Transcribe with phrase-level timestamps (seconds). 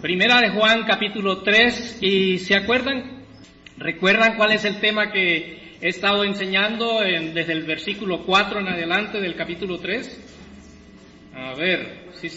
[0.00, 3.22] Primera de Juan capítulo 3 y ¿se acuerdan?
[3.76, 9.20] ¿Recuerdan cuál es el tema que he estado enseñando desde el versículo 4 en adelante
[9.20, 10.20] del capítulo 3?
[11.34, 12.30] A ver, si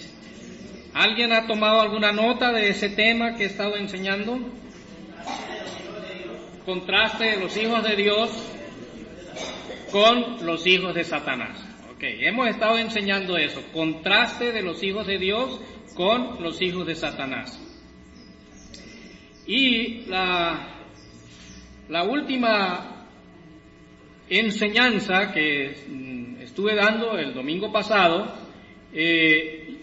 [0.94, 4.40] ¿alguien ha tomado alguna nota de ese tema que he estado enseñando?
[6.66, 8.30] Contraste de los hijos de Dios
[9.90, 11.58] con los hijos de Satanás.
[11.96, 15.62] Ok, hemos estado enseñando eso, contraste de los hijos de Dios
[15.96, 17.60] con los hijos de Satanás.
[19.46, 20.68] Y la,
[21.90, 23.08] la última
[24.30, 28.34] enseñanza que mm, estuve dando el domingo pasado,
[28.94, 29.78] eh,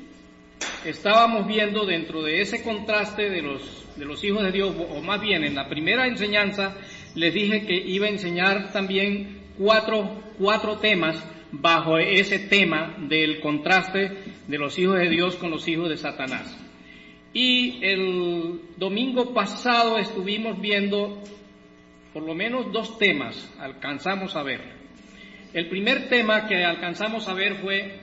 [0.84, 5.20] estábamos viendo dentro de ese contraste de los, de los hijos de Dios, o más
[5.20, 6.76] bien en la primera enseñanza
[7.14, 14.29] les dije que iba a enseñar también cuatro, cuatro temas bajo ese tema del contraste
[14.50, 16.58] de los hijos de Dios con los hijos de Satanás.
[17.32, 21.22] Y el domingo pasado estuvimos viendo
[22.12, 24.60] por lo menos dos temas, alcanzamos a ver.
[25.52, 28.00] El primer tema que alcanzamos a ver fue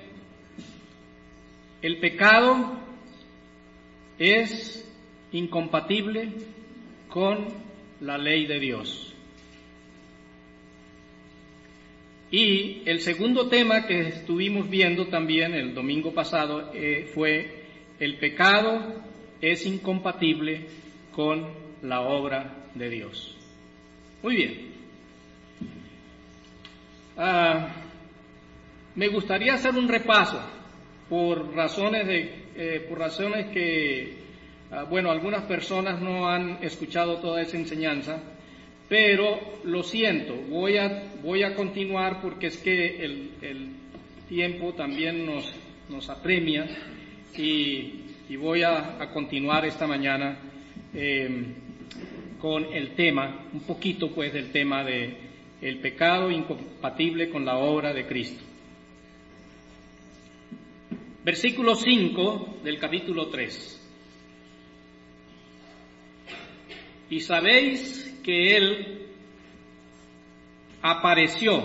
[1.81, 2.80] el pecado
[4.17, 4.89] es
[5.33, 6.31] incompatible
[7.09, 7.47] con
[7.99, 9.06] la ley de Dios.
[12.30, 17.64] Y el segundo tema que estuvimos viendo también el domingo pasado eh, fue
[18.00, 19.02] el pecado
[19.42, 20.67] es incompatible
[21.14, 21.48] con
[21.83, 23.36] la obra de Dios.
[24.22, 24.72] Muy bien.
[27.16, 27.70] Ah,
[28.95, 30.42] me gustaría hacer un repaso
[31.09, 34.17] por razones de, eh, por razones que,
[34.72, 38.22] ah, bueno, algunas personas no han escuchado toda esa enseñanza
[38.89, 43.75] pero lo siento, voy a, voy a continuar porque es que el,
[44.30, 45.53] tiempo también nos,
[45.88, 46.67] nos apremia
[47.38, 50.38] y, voy a, continuar esta mañana
[50.93, 51.53] em,
[52.38, 55.15] con el tema, un poquito pues del tema de
[55.61, 58.43] el pecado incompatible con la obra de Cristo.
[61.23, 63.73] Versículo 5 del capítulo 3.
[67.09, 69.08] Y sabéis que Él
[70.82, 71.64] apareció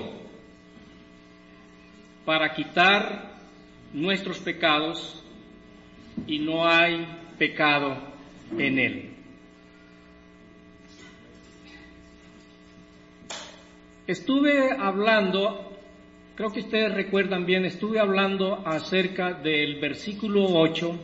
[2.25, 3.33] para quitar
[3.93, 5.25] nuestros pecados
[6.25, 7.05] y no hay
[7.37, 7.97] pecado
[8.57, 9.11] en Él.
[14.07, 15.77] Estuve hablando,
[16.37, 20.97] creo que ustedes recuerdan bien, estuve hablando acerca del versículo 8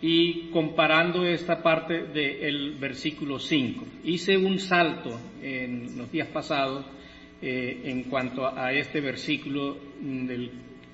[0.00, 3.84] y comparando esta parte del versículo 5.
[4.04, 6.84] Hice un salto en los días pasados
[7.40, 10.50] eh, en cuanto a este versículo del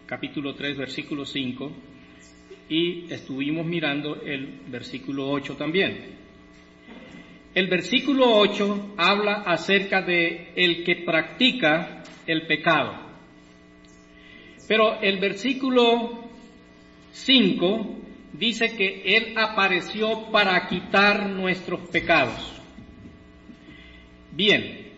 [0.06, 1.72] capítulo 3, versículo 5,
[2.68, 6.12] y estuvimos mirando el versículo 8 también.
[7.54, 12.94] El versículo 8 habla acerca de el que practica el pecado.
[14.66, 16.28] Pero el versículo
[17.10, 18.01] 5
[18.32, 22.52] dice que Él apareció para quitar nuestros pecados.
[24.32, 24.92] Bien,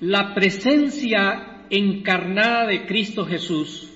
[0.00, 3.90] la presencia encarnada de Cristo Jesús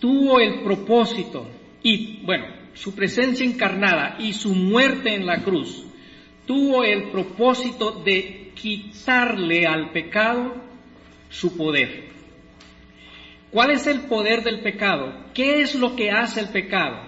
[0.00, 1.48] tuvo el propósito
[1.82, 5.84] y, bueno, su presencia encarnada y su muerte en la cruz
[6.46, 10.54] tuvo el propósito de quitarle al pecado
[11.28, 12.13] su poder.
[13.54, 15.14] ¿Cuál es el poder del pecado?
[15.32, 17.06] ¿Qué es lo que hace el pecado?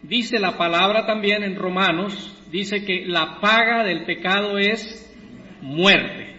[0.00, 5.12] Dice la palabra también en Romanos, dice que la paga del pecado es
[5.60, 6.36] muerte.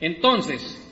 [0.00, 0.82] Entonces,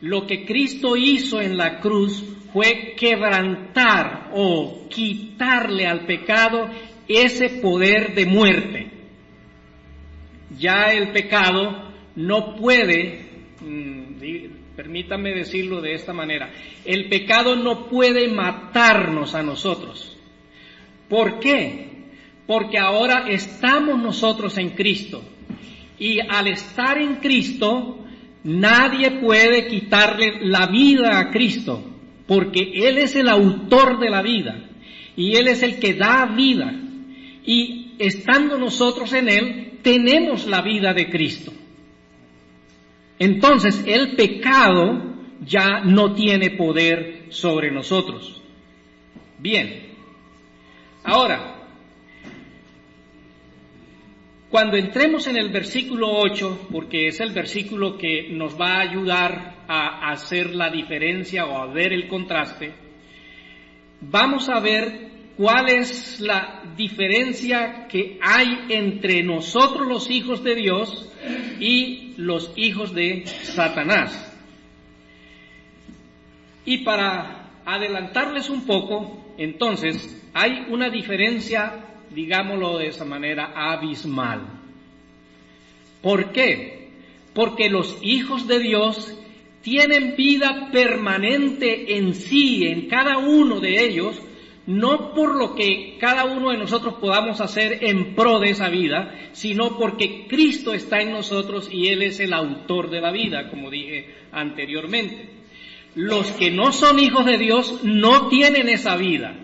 [0.00, 6.70] lo que Cristo hizo en la cruz fue quebrantar o quitarle al pecado
[7.08, 8.90] ese poder de muerte.
[10.56, 13.26] Ya el pecado no puede,
[13.60, 14.20] mm,
[14.76, 16.52] permítame decirlo de esta manera,
[16.84, 20.16] el pecado no puede matarnos a nosotros.
[21.08, 21.88] ¿Por qué?
[22.46, 25.22] Porque ahora estamos nosotros en Cristo.
[25.98, 28.04] Y al estar en Cristo,
[28.42, 31.82] nadie puede quitarle la vida a Cristo,
[32.26, 34.70] porque Él es el autor de la vida
[35.16, 36.74] y Él es el que da vida.
[37.46, 41.52] Y estando nosotros en Él, tenemos la vida de Cristo.
[43.18, 48.40] Entonces el pecado ya no tiene poder sobre nosotros.
[49.38, 49.92] Bien,
[51.02, 51.54] ahora,
[54.50, 59.54] cuando entremos en el versículo 8, porque es el versículo que nos va a ayudar
[59.66, 62.72] a hacer la diferencia o a ver el contraste,
[64.00, 71.12] vamos a ver cuál es la diferencia que hay entre nosotros los hijos de Dios
[71.58, 74.32] y los hijos de Satanás.
[76.64, 84.46] Y para adelantarles un poco, entonces, hay una diferencia, digámoslo de esa manera, abismal.
[86.00, 86.90] ¿Por qué?
[87.34, 89.18] Porque los hijos de Dios
[89.62, 94.20] tienen vida permanente en sí, en cada uno de ellos,
[94.66, 99.14] no por lo que cada uno de nosotros podamos hacer en pro de esa vida,
[99.32, 103.70] sino porque Cristo está en nosotros y Él es el autor de la vida, como
[103.70, 105.28] dije anteriormente.
[105.94, 109.36] Los que no son hijos de Dios no tienen esa vida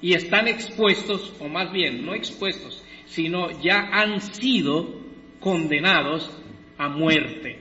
[0.00, 5.02] y están expuestos, o más bien no expuestos, sino ya han sido
[5.40, 6.30] condenados
[6.78, 7.58] a muerte.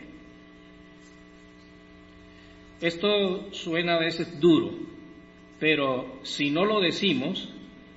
[2.80, 4.72] Esto suena a veces duro,
[5.60, 7.50] pero si no lo decimos,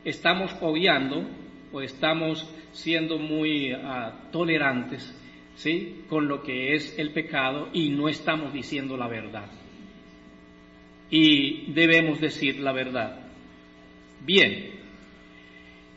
[0.05, 1.25] estamos obviando
[1.73, 5.15] o estamos siendo muy ah, tolerantes
[5.57, 6.05] ¿sí?
[6.09, 9.47] con lo que es el pecado y no estamos diciendo la verdad.
[11.11, 13.21] Y debemos decir la verdad.
[14.25, 14.71] Bien,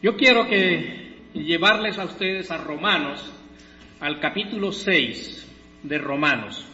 [0.01, 3.31] yo quiero que llevarles a ustedes a Romanos,
[3.99, 5.49] al capítulo 6
[5.83, 6.72] de Romanos.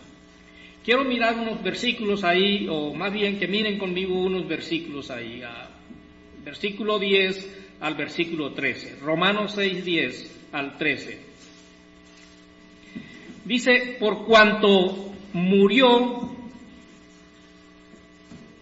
[0.90, 5.44] Quiero mirar unos versículos ahí, o más bien que miren conmigo unos versículos ahí,
[6.44, 11.20] versículo 10 al versículo 13, Romanos 6, 10 al 13.
[13.46, 16.32] Dice, por cuanto murió,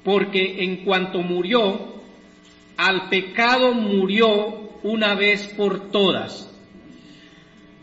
[0.04, 1.94] porque en cuanto murió,
[2.76, 6.54] al pecado murió una vez por todas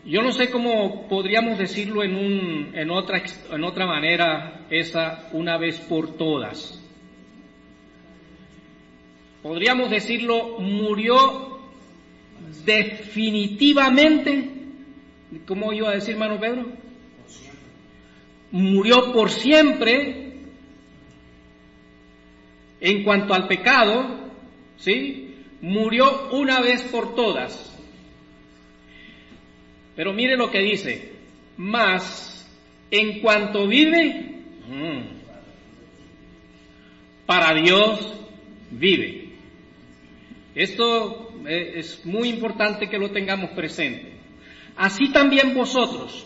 [0.05, 5.57] yo no sé cómo podríamos decirlo en, un, en, otra, en otra manera, esa una
[5.57, 6.79] vez por todas.
[9.41, 11.59] Podríamos decirlo, murió
[12.65, 14.51] definitivamente,
[15.47, 16.67] ¿cómo iba a decir hermano Pedro?
[18.51, 20.33] Murió por siempre
[22.79, 24.19] en cuanto al pecado,
[24.77, 25.35] ¿sí?
[25.61, 27.74] Murió una vez por todas.
[29.95, 31.13] Pero mire lo que dice,
[31.57, 32.47] más
[32.91, 35.01] en cuanto vive, mm,
[37.25, 38.13] para Dios
[38.71, 39.29] vive.
[40.53, 44.13] Esto eh, es muy importante que lo tengamos presente.
[44.75, 46.25] Así también vosotros,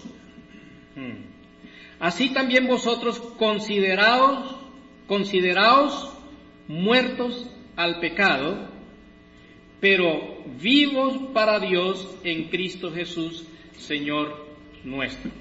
[0.95, 4.55] mm, así también vosotros consideraos,
[5.07, 6.13] consideraos
[6.67, 8.69] muertos al pecado,
[9.79, 13.45] pero vivos para Dios en Cristo Jesús
[13.79, 14.45] Señor
[14.83, 15.31] nuestro.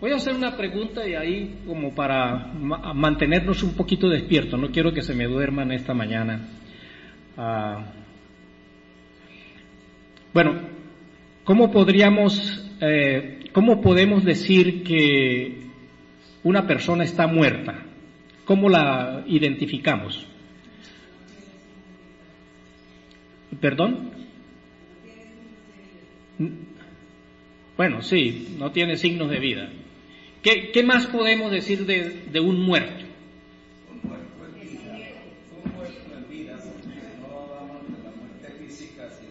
[0.00, 4.92] Voy a hacer una pregunta y ahí como para mantenernos un poquito despiertos, no quiero
[4.92, 6.48] que se me duerman esta mañana.
[7.36, 7.84] Ah,
[10.34, 10.60] bueno,
[11.44, 15.62] ¿cómo podríamos, eh, cómo podemos decir que
[16.44, 17.84] una persona está muerta?
[18.44, 20.26] ¿Cómo la identificamos?
[23.60, 24.12] ¿Perdón?
[27.78, 29.70] Bueno, sí, no tiene signos de vida.
[30.42, 33.04] ¿Qué, más podemos decir de, un muerto?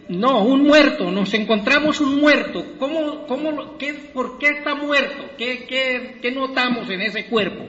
[0.08, 2.64] No, un muerto, nos encontramos un muerto.
[2.78, 5.24] ¿Cómo, cómo, qué, ¿Por qué está muerto?
[5.36, 7.66] ¿Qué, qué, qué notamos en ese cuerpo?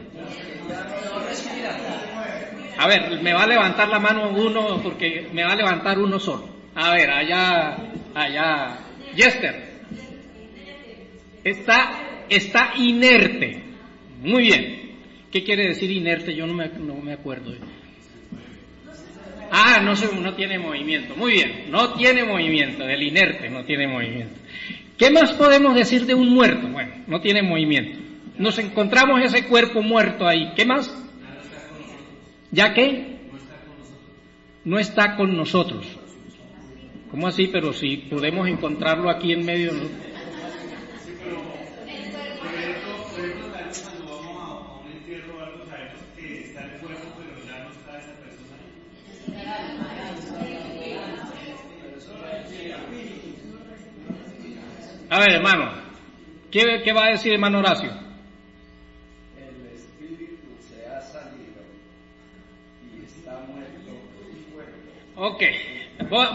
[2.77, 6.17] A ver, me va a levantar la mano uno porque me va a levantar uno
[6.19, 6.47] solo.
[6.73, 7.77] A ver, allá,
[8.15, 8.77] allá.
[9.13, 9.68] Jester.
[11.49, 13.63] Está, está inerte.
[14.21, 14.79] Muy bien.
[15.31, 16.35] ¿Qué quiere decir inerte?
[16.35, 17.53] Yo no me, no me acuerdo.
[19.51, 21.15] Ah, no, no tiene movimiento.
[21.15, 22.85] Muy bien, no tiene movimiento.
[22.85, 24.39] Del inerte no tiene movimiento.
[24.97, 26.67] ¿Qué más podemos decir de un muerto?
[26.67, 27.99] Bueno, no tiene movimiento.
[28.37, 30.51] Nos encontramos ese cuerpo muerto ahí.
[30.55, 30.93] ¿Qué más?
[32.51, 33.17] ¿Ya qué?
[34.65, 35.85] No está con nosotros.
[37.09, 37.47] ¿Cómo así?
[37.47, 39.71] Pero si podemos encontrarlo aquí en medio.
[55.09, 55.71] A ver, hermano,
[56.51, 57.89] ¿qué, va a decir hermano Horacio?
[59.35, 60.35] El espíritu
[60.69, 61.63] se ha salido
[62.95, 63.89] y está muerto
[65.15, 65.43] Ok,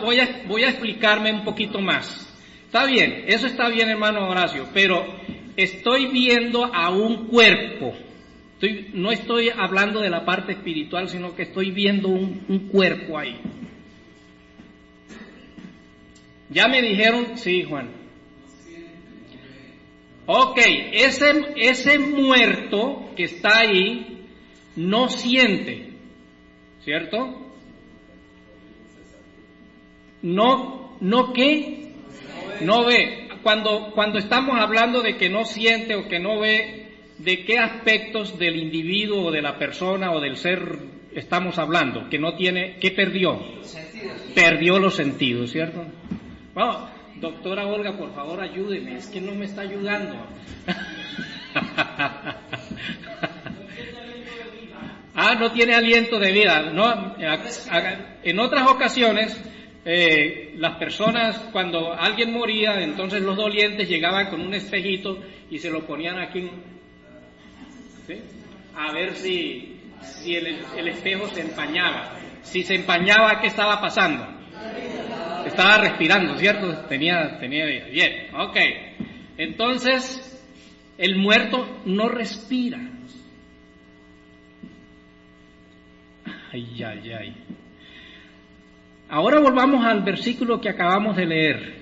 [0.02, 2.28] voy a, voy a explicarme un poquito más.
[2.66, 5.06] Está bien, eso está bien, hermano Horacio, pero
[5.56, 7.94] estoy viendo a un cuerpo.
[8.92, 13.38] no estoy hablando de la parte espiritual, sino que estoy viendo un, un cuerpo ahí.
[16.50, 18.03] Ya me dijeron, sí, Juan.
[20.26, 20.58] Ok,
[20.92, 24.26] ese, ese muerto que está ahí
[24.76, 25.90] no siente,
[26.82, 27.42] ¿cierto?
[30.22, 31.92] No, no qué,
[32.62, 33.28] no ve.
[33.42, 36.86] Cuando, cuando estamos hablando de que no siente o que no ve,
[37.18, 40.78] ¿de qué aspectos del individuo o de la persona o del ser
[41.14, 42.08] estamos hablando?
[42.08, 43.38] Que no tiene, ¿qué perdió?
[44.34, 45.84] Perdió los sentidos, ¿cierto?
[46.54, 46.88] Bueno,
[47.24, 50.14] doctora Olga, por favor ayúdeme, es que no me está ayudando.
[55.14, 56.70] ah, no tiene aliento de vida.
[56.70, 59.42] No, en otras ocasiones,
[59.86, 65.18] eh, las personas, cuando alguien moría, entonces los dolientes llegaban con un espejito
[65.50, 66.50] y se lo ponían aquí,
[68.76, 72.12] a ver si, si el, el espejo se empañaba.
[72.42, 74.26] Si se empañaba, ¿qué estaba pasando?
[75.56, 76.78] Estaba respirando, ¿cierto?
[76.88, 78.56] Tenía, tenía Bien, ok.
[79.38, 80.42] Entonces,
[80.98, 82.80] el muerto no respira.
[86.52, 87.36] Ay, ay, ay.
[89.08, 91.76] Ahora volvamos al versículo que acabamos de leer.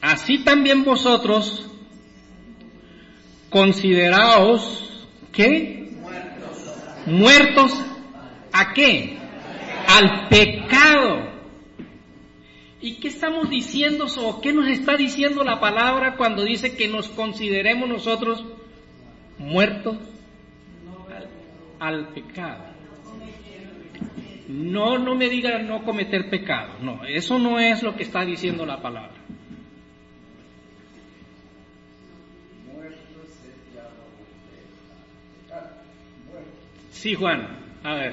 [0.00, 1.70] Así también vosotros
[3.50, 7.04] consideraos que muertos.
[7.04, 7.84] muertos
[8.54, 9.19] a qué?
[9.90, 11.30] Al pecado.
[12.80, 17.08] ¿Y qué estamos diciendo o qué nos está diciendo la palabra cuando dice que nos
[17.08, 18.44] consideremos nosotros
[19.38, 19.98] muertos
[21.78, 22.64] al, pecado?
[24.48, 26.74] No, no me diga no cometer pecado.
[26.80, 29.20] No, eso no es lo que está diciendo la palabra.
[36.92, 38.12] Sí, Juan, a ver.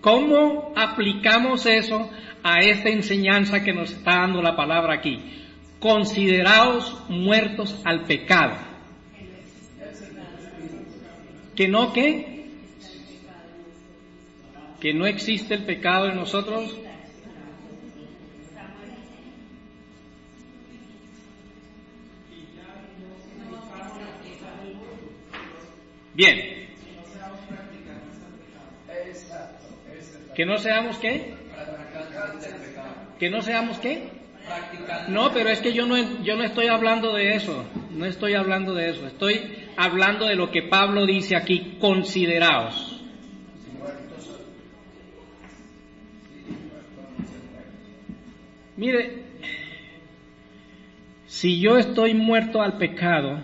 [0.00, 2.10] ¿Cómo aplicamos eso
[2.42, 5.18] a esta enseñanza que nos está dando la palabra aquí?
[5.78, 8.56] Consideraos muertos al pecado.
[11.54, 12.46] ¿Que no qué?
[14.80, 16.74] ¿Que no existe el pecado en nosotros?
[26.14, 26.59] Bien,
[30.40, 31.34] ¿Que no seamos qué?
[33.18, 34.08] ¿Que no seamos qué?
[35.08, 38.72] No, pero es que yo no, yo no estoy hablando de eso, no estoy hablando
[38.72, 39.38] de eso, estoy
[39.76, 43.02] hablando de lo que Pablo dice aquí, consideraos.
[48.78, 49.24] Mire,
[51.26, 53.42] si yo estoy muerto al pecado,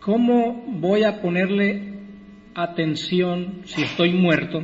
[0.00, 1.87] ¿cómo voy a ponerle
[2.62, 4.62] atención si estoy muerto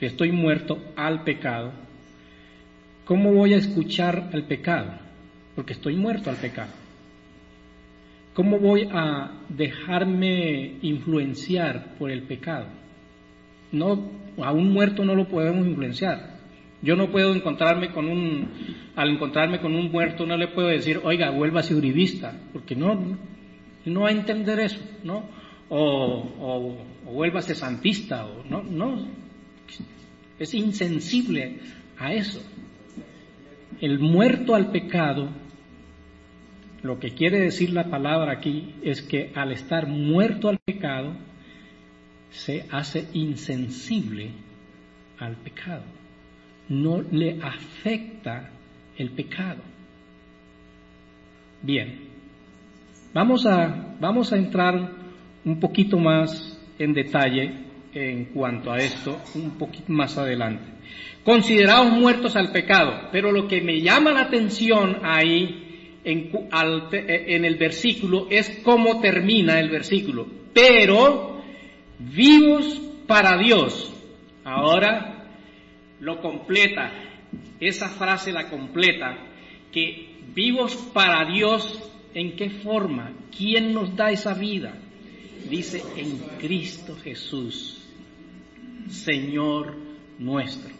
[0.00, 1.72] si estoy muerto al pecado,
[3.04, 4.94] ¿cómo voy a escuchar al pecado?
[5.54, 6.72] Porque estoy muerto al pecado.
[8.32, 12.66] ¿Cómo voy a dejarme influenciar por el pecado?
[13.72, 16.38] No, a un muerto no lo podemos influenciar.
[16.80, 18.48] Yo no puedo encontrarme con un,
[18.96, 23.18] al encontrarme con un muerto no le puedo decir, oiga, vuélvase uribista, porque no,
[23.84, 25.24] no va a entender eso, ¿no?
[25.70, 29.06] O, o, o vuélvase santista, o no, no,
[30.38, 31.60] es insensible
[31.96, 32.42] a eso.
[33.80, 35.28] El muerto al pecado,
[36.82, 41.14] lo que quiere decir la palabra aquí es que al estar muerto al pecado,
[42.30, 44.30] se hace insensible
[45.18, 45.84] al pecado.
[46.68, 48.50] No le afecta
[48.96, 49.62] el pecado.
[51.62, 52.00] Bien,
[53.12, 54.99] vamos a, vamos a entrar
[55.44, 60.64] un poquito más en detalle en cuanto a esto un poquito más adelante.
[61.24, 66.30] Considerados muertos al pecado, pero lo que me llama la atención ahí en,
[66.96, 70.26] en el versículo es cómo termina el versículo.
[70.54, 71.42] Pero
[71.98, 73.92] vivos para Dios.
[74.44, 75.26] Ahora
[76.00, 76.90] lo completa,
[77.60, 79.18] esa frase la completa,
[79.70, 83.12] que vivos para Dios, ¿en qué forma?
[83.36, 84.74] ¿Quién nos da esa vida?
[85.48, 87.86] Dice en Cristo Jesús.
[88.88, 89.74] Señor
[90.18, 90.74] nuestro.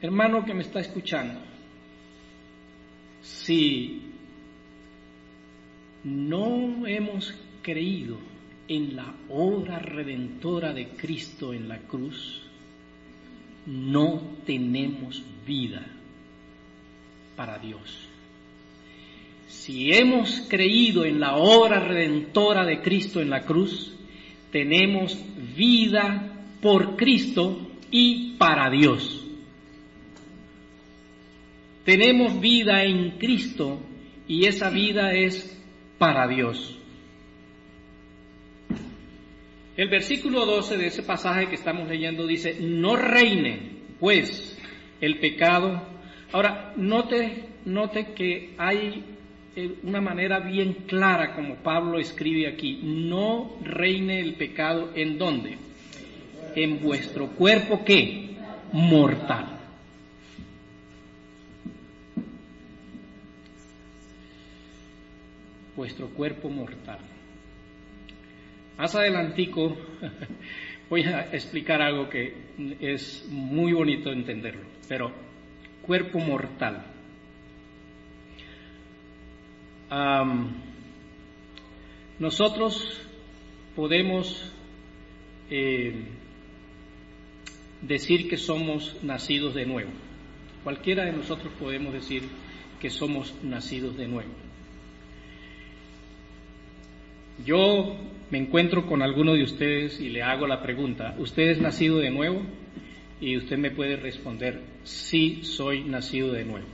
[0.00, 1.40] Hermano que me está escuchando,
[3.22, 4.02] si
[6.04, 8.18] no hemos creído
[8.68, 12.42] en la obra redentora de Cristo en la cruz,
[13.66, 15.84] no tenemos vida
[17.36, 18.05] para Dios.
[19.48, 23.94] Si hemos creído en la obra redentora de Cristo en la cruz,
[24.50, 25.18] tenemos
[25.56, 29.24] vida por Cristo y para Dios.
[31.84, 33.80] Tenemos vida en Cristo
[34.26, 35.62] y esa vida es
[35.98, 36.76] para Dios.
[39.76, 44.58] El versículo 12 de ese pasaje que estamos leyendo dice, no reine pues
[45.00, 45.82] el pecado.
[46.32, 49.04] Ahora, note, note que hay
[49.82, 55.56] una manera bien clara como Pablo escribe aquí, no reine el pecado en dónde?
[56.54, 58.36] En vuestro cuerpo que
[58.72, 59.58] mortal.
[65.74, 66.98] Vuestro cuerpo mortal.
[68.76, 69.74] Más adelantico
[70.90, 72.34] voy a explicar algo que
[72.80, 75.12] es muy bonito entenderlo, pero
[75.82, 76.95] cuerpo mortal.
[82.18, 83.02] Nosotros
[83.74, 84.52] podemos
[85.50, 85.94] eh,
[87.82, 89.90] decir que somos nacidos de nuevo.
[90.64, 92.22] Cualquiera de nosotros podemos decir
[92.80, 94.30] que somos nacidos de nuevo.
[97.44, 97.96] Yo
[98.30, 102.10] me encuentro con alguno de ustedes y le hago la pregunta, ¿usted es nacido de
[102.10, 102.42] nuevo?
[103.20, 106.66] Y usted me puede responder, sí, soy nacido de nuevo.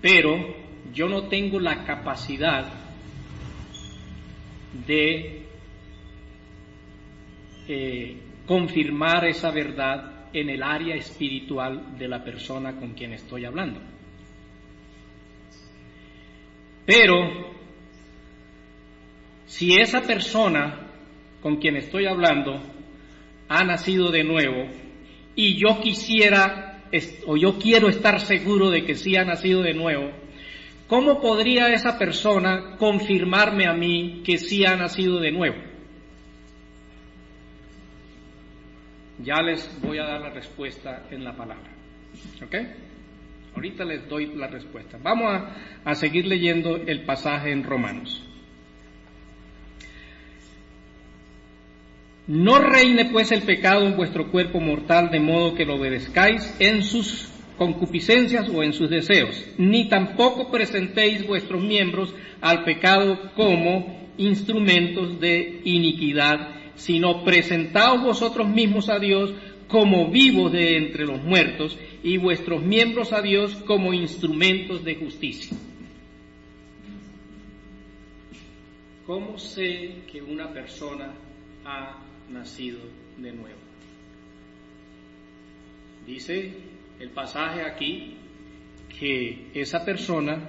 [0.00, 2.72] Pero yo no tengo la capacidad
[4.86, 5.42] de
[7.68, 13.80] eh, confirmar esa verdad en el área espiritual de la persona con quien estoy hablando.
[16.84, 17.54] Pero
[19.46, 20.90] si esa persona
[21.40, 22.60] con quien estoy hablando
[23.48, 24.66] ha nacido de nuevo
[25.36, 26.82] y yo quisiera
[27.26, 30.10] o yo quiero estar seguro de que sí ha nacido de nuevo,
[30.88, 35.56] ¿cómo podría esa persona confirmarme a mí que sí ha nacido de nuevo?
[39.18, 41.70] Ya les voy a dar la respuesta en la palabra.
[42.44, 42.54] ¿Ok?
[43.54, 44.98] Ahorita les doy la respuesta.
[45.00, 48.22] Vamos a, a seguir leyendo el pasaje en Romanos.
[52.26, 56.82] No reine pues el pecado en vuestro cuerpo mortal de modo que lo obedezcáis en
[56.82, 65.20] sus concupiscencias o en sus deseos, ni tampoco presentéis vuestros miembros al pecado como instrumentos
[65.20, 69.32] de iniquidad, sino presentaos vosotros mismos a Dios
[69.68, 75.56] como vivos de entre los muertos y vuestros miembros a Dios como instrumentos de justicia.
[79.06, 81.12] ¿Cómo sé que una persona
[81.64, 81.98] ha
[82.30, 82.80] nacido
[83.16, 83.58] de nuevo.
[86.06, 86.52] Dice
[87.00, 88.16] el pasaje aquí
[88.98, 90.48] que esa persona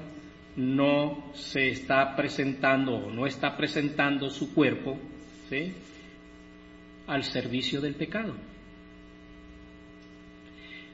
[0.55, 4.97] no se está presentando o no está presentando su cuerpo
[7.08, 8.34] al servicio del pecado,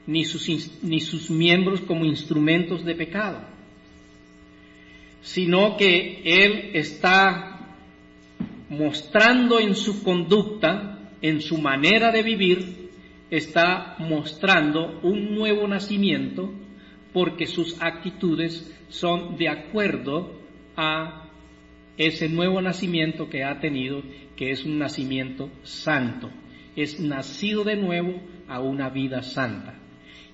[0.07, 3.39] ni sus, ni sus miembros como instrumentos de pecado,
[5.21, 7.51] sino que él está
[8.69, 12.80] mostrando en su conducta, en su manera de vivir,
[13.31, 16.53] está mostrando un nuevo nacimiento
[17.13, 20.39] porque sus actitudes son de acuerdo
[20.75, 21.29] a
[21.97, 24.03] ese nuevo nacimiento que ha tenido,
[24.35, 26.29] que es un nacimiento santo.
[26.75, 29.75] Es nacido de nuevo a una vida santa.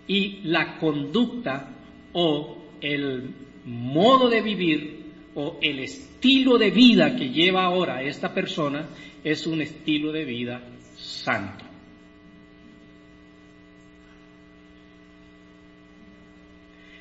[0.08, 1.70] Y la conducta
[2.14, 3.34] o el
[3.66, 4.98] modo de vivir
[5.36, 8.88] o el estilo de vida que lleva ahora esta persona
[9.24, 10.62] es un estilo de vida
[10.96, 11.66] santo.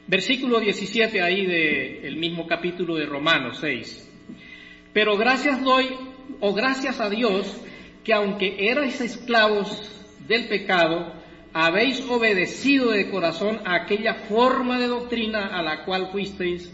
[0.09, 4.09] Versículo 17 ahí del mismo capítulo de Romanos 6.
[4.93, 5.89] Pero gracias doy,
[6.41, 7.61] o gracias a Dios,
[8.05, 9.69] que aunque erais esclavos
[10.29, 11.13] del pecado,
[11.53, 16.73] habéis obedecido de corazón a aquella forma de doctrina a la cual fuisteis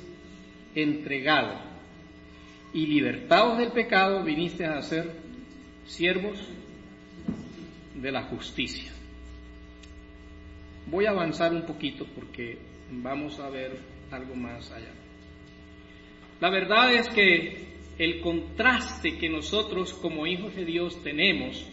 [0.74, 1.72] entregado
[2.74, 5.10] y libertados del pecado viniste a ser
[5.86, 6.38] siervos
[7.94, 8.92] de la justicia.
[10.86, 13.78] Voy a avanzar un poquito porque vamos a ver
[14.10, 14.92] algo más allá.
[16.40, 21.66] La verdad es que el contraste que nosotros como hijos de Dios tenemos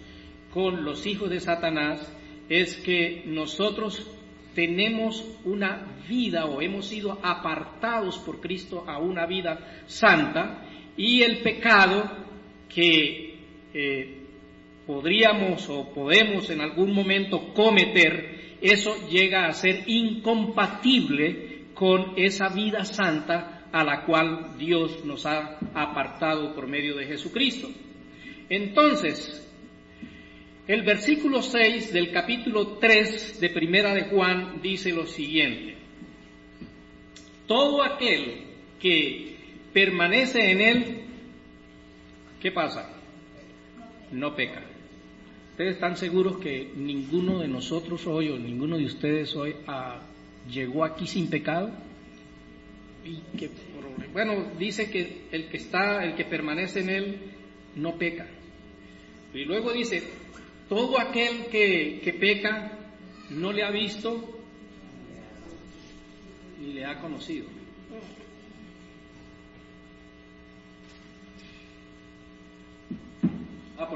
[0.54, 2.12] con los hijos de Satanás
[2.50, 4.08] es que nosotros
[4.56, 10.66] tenemos una vida o hemos sido apartados por Cristo a una vida santa
[10.98, 12.04] y el pecado
[12.68, 13.36] que
[13.74, 14.20] eh,
[14.86, 22.84] podríamos o podemos en algún momento cometer, eso llega a ser incompatible con esa vida
[22.84, 27.70] santa a la cual Dios nos ha apartado por medio de Jesucristo.
[28.50, 29.46] Entonces,
[30.68, 35.78] el versículo 6 del capítulo 3 de Primera de Juan dice lo siguiente.
[37.48, 38.44] Todo aquel
[38.80, 39.36] que
[39.74, 41.02] permanece en él,
[42.42, 42.90] ¿qué pasa?
[44.12, 44.69] No peca.
[45.60, 50.00] ¿Ustedes están seguros que ninguno de nosotros hoy o ninguno de ustedes hoy ah,
[50.50, 51.70] llegó aquí sin pecado?
[53.04, 53.50] Y que,
[54.14, 57.18] bueno, dice que el que está, el que permanece en él,
[57.76, 58.26] no peca.
[59.34, 60.02] Y luego dice,
[60.70, 62.80] todo aquel que, peca
[63.30, 64.40] no le ha visto
[66.62, 67.48] ni le ha conocido.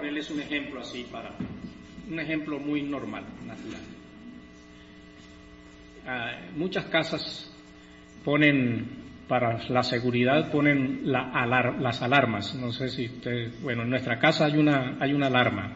[0.04, 1.32] Ponerles un ejemplo así para
[2.12, 3.82] un ejemplo muy normal, natural.
[6.06, 7.50] Ah, muchas casas
[8.26, 8.86] ponen
[9.30, 12.54] para la seguridad ponen las alarmas.
[12.54, 15.72] No sé si ustedes, bueno, en nuestra casa hay una hay una alarma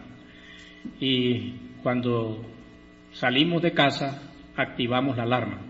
[0.99, 2.45] y cuando
[3.13, 4.23] salimos de casa
[4.57, 5.61] activamos la alarma.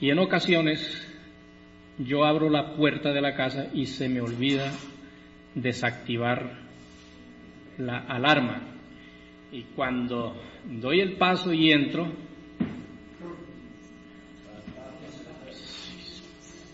[0.00, 1.06] Y en ocasiones
[1.98, 4.72] yo abro la puerta de la casa y se me olvida
[5.54, 6.61] desactivar
[7.78, 8.60] la alarma.
[9.50, 12.10] Y cuando doy el paso y entro,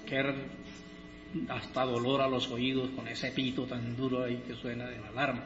[0.06, 0.22] que
[1.48, 5.08] hasta dolor a los oídos con ese pito tan duro ahí que suena de la
[5.08, 5.44] alarma.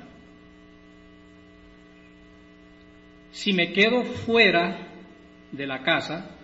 [3.33, 4.89] Si me quedo fuera
[5.51, 6.37] de la casa,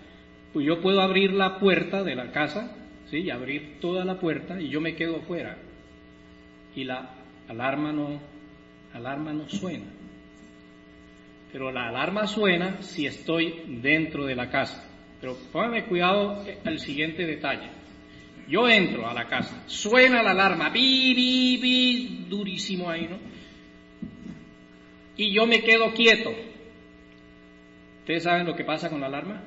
[0.52, 2.76] pues yo puedo abrir la puerta de la casa,
[3.10, 3.30] ¿sí?
[3.30, 5.58] abrir toda la puerta y yo me quedo fuera.
[6.74, 7.14] Y la
[7.46, 8.20] alarma no,
[8.98, 9.86] alarma no suena.
[11.50, 14.86] Pero la alarma suena si estoy dentro de la casa.
[15.20, 17.70] Pero póngame cuidado al siguiente detalle.
[18.46, 23.18] Yo entro a la casa, suena la alarma, bi, bi, bi, durísimo ahí, ¿no?
[25.16, 26.30] Y yo me quedo quieto
[28.08, 29.42] ¿Ustedes saben lo que pasa con la alarma?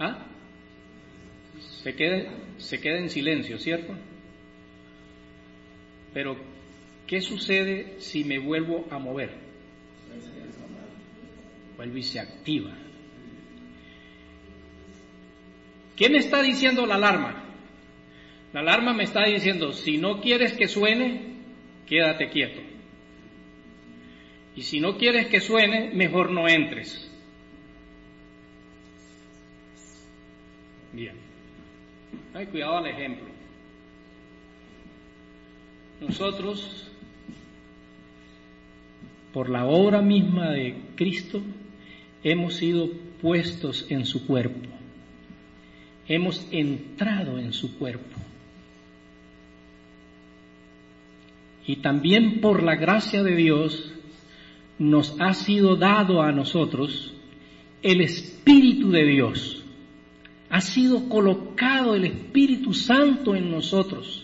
[0.00, 0.26] ¿Ah?
[1.80, 3.94] Se queda, se queda en silencio, ¿cierto?
[6.12, 6.36] Pero,
[7.12, 9.34] ¿qué sucede si me vuelvo a mover?
[11.76, 12.72] Vuelve y se activa.
[15.94, 17.44] ¿Qué me está diciendo la alarma?
[18.54, 21.34] La alarma me está diciendo, si no quieres que suene,
[21.86, 22.62] quédate quieto.
[24.56, 27.12] Y si no quieres que suene, mejor no entres.
[30.94, 31.16] Bien.
[32.32, 33.26] Hay cuidado al ejemplo.
[36.00, 36.91] Nosotros,
[39.32, 41.42] por la obra misma de Cristo,
[42.22, 42.90] hemos sido
[43.20, 44.68] puestos en su cuerpo.
[46.06, 48.18] Hemos entrado en su cuerpo.
[51.66, 53.92] Y también por la gracia de Dios
[54.78, 57.14] nos ha sido dado a nosotros
[57.82, 59.64] el Espíritu de Dios.
[60.50, 64.21] Ha sido colocado el Espíritu Santo en nosotros.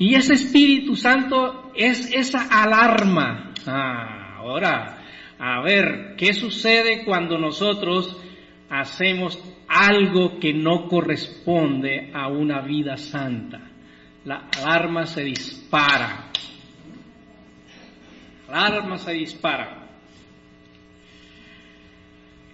[0.00, 3.52] Y ese Espíritu Santo es esa alarma.
[3.64, 5.04] Ah, ahora,
[5.38, 8.20] a ver, ¿qué sucede cuando nosotros
[8.68, 13.60] hacemos algo que no corresponde a una vida santa?
[14.24, 16.30] La alarma se dispara
[18.50, 19.86] la arma se dispara.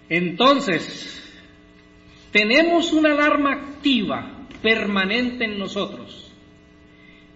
[0.09, 1.23] Entonces,
[2.31, 6.26] tenemos una alarma activa, permanente en nosotros.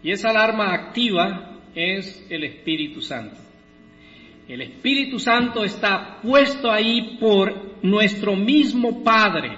[0.03, 3.37] Y esa alarma activa es el Espíritu Santo.
[4.47, 9.57] El Espíritu Santo está puesto ahí por nuestro mismo Padre.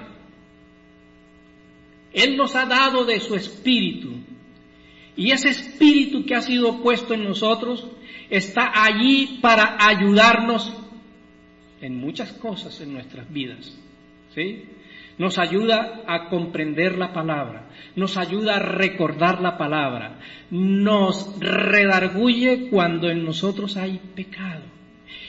[2.12, 4.12] Él nos ha dado de su Espíritu.
[5.16, 7.88] Y ese Espíritu que ha sido puesto en nosotros
[8.30, 10.74] está allí para ayudarnos
[11.82, 13.78] en muchas cosas en nuestras vidas.
[14.36, 14.64] ¿Sí?
[15.18, 23.10] Nos ayuda a comprender la palabra, nos ayuda a recordar la palabra, nos redarguye cuando
[23.10, 24.64] en nosotros hay pecado.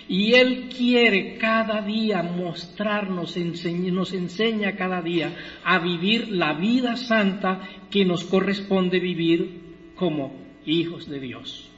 [0.08, 7.60] Y Él quiere cada día mostrarnos, nos enseña cada día a vivir la vida santa
[7.90, 9.60] que nos corresponde vivir
[9.96, 10.34] como
[10.66, 11.70] hijos de Dios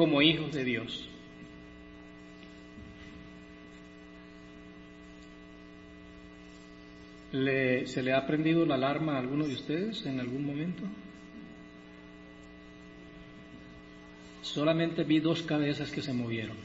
[0.00, 1.09] como hijos de Dios.
[7.30, 10.82] ¿Se le ha prendido la alarma a alguno de ustedes en algún momento?
[14.42, 16.56] Solamente vi dos cabezas que se movieron.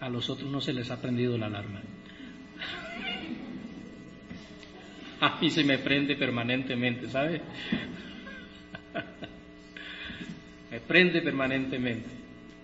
[0.00, 1.80] A los otros no se les ha prendido la alarma.
[5.20, 7.42] A mí se me prende permanentemente, ¿sabe?
[10.70, 12.08] me prende permanentemente.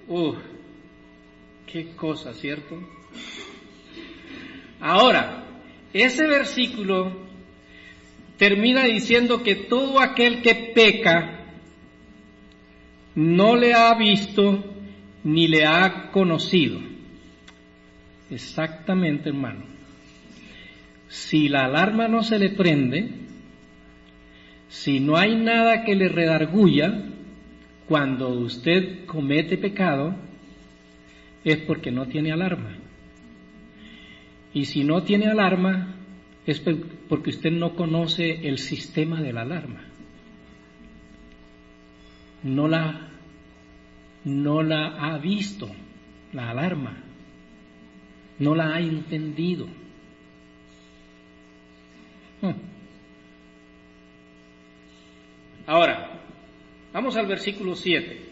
[0.08, 0.34] Uh,
[1.66, 2.82] qué cosa, ¿cierto?
[4.80, 5.45] Ahora,
[6.02, 7.26] ese versículo
[8.36, 11.44] termina diciendo que todo aquel que peca
[13.14, 14.64] no le ha visto
[15.24, 16.78] ni le ha conocido.
[18.30, 19.64] Exactamente, hermano.
[21.08, 23.08] Si la alarma no se le prende,
[24.68, 27.04] si no hay nada que le redarguya,
[27.88, 30.14] cuando usted comete pecado,
[31.44, 32.76] es porque no tiene alarma.
[34.56, 35.96] Y si no tiene alarma,
[36.46, 39.84] es porque usted no conoce el sistema de la alarma.
[42.42, 43.10] No la,
[44.24, 45.68] no la ha visto,
[46.32, 46.96] la alarma.
[48.38, 49.66] No la ha entendido.
[52.40, 52.52] Hmm.
[55.66, 56.22] Ahora,
[56.94, 58.24] vamos al versículo 7.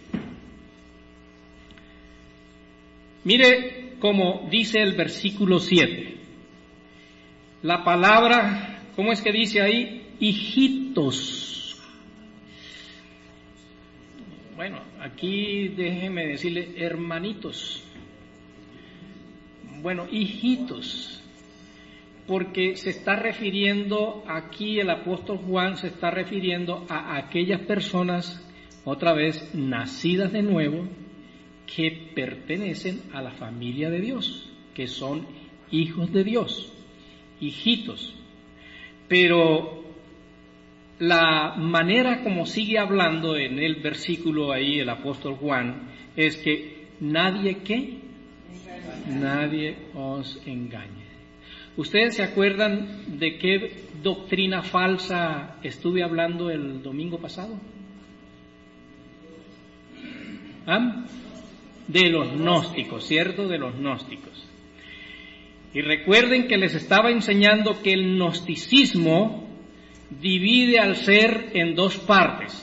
[3.24, 6.13] Mire cómo dice el versículo 7
[7.64, 10.06] la palabra, ¿cómo es que dice ahí?
[10.20, 11.80] Hijitos.
[14.54, 17.82] Bueno, aquí déjeme decirle hermanitos.
[19.80, 21.22] Bueno, hijitos,
[22.26, 28.46] porque se está refiriendo, aquí el apóstol Juan se está refiriendo a aquellas personas,
[28.84, 30.86] otra vez, nacidas de nuevo,
[31.74, 35.26] que pertenecen a la familia de Dios, que son
[35.70, 36.73] hijos de Dios
[37.40, 38.14] hijitos.
[39.08, 39.84] Pero
[40.98, 47.58] la manera como sigue hablando en el versículo ahí el apóstol Juan es que nadie
[47.58, 47.98] que
[49.08, 51.04] nadie os engañe.
[51.76, 57.58] ¿Ustedes se acuerdan de qué doctrina falsa estuve hablando el domingo pasado?
[60.66, 61.04] ¿Ah?
[61.88, 63.48] De los gnósticos, ¿cierto?
[63.48, 64.43] De los gnósticos.
[65.74, 69.48] Y recuerden que les estaba enseñando que el gnosticismo
[70.08, 72.60] divide al ser en dos partes.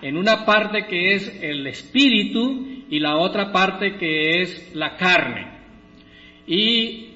[0.00, 5.48] En una parte que es el espíritu y la otra parte que es la carne.
[6.46, 7.08] Y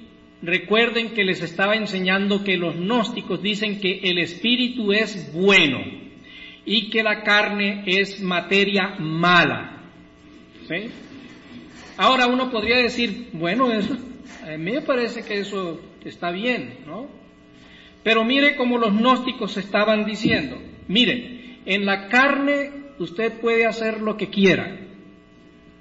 [0.42, 5.81] recuerden que les estaba enseñando que los gnósticos dicen que el espíritu es bueno
[6.66, 9.85] y que la carne es materia mala.
[10.68, 10.90] ¿Sí?
[11.96, 13.96] Ahora uno podría decir, bueno, eso
[14.43, 17.09] a mí me parece que eso está bien, ¿no?
[18.03, 20.61] Pero mire cómo los gnósticos estaban diciendo.
[20.88, 24.79] Mire, en la carne usted puede hacer lo que quiera.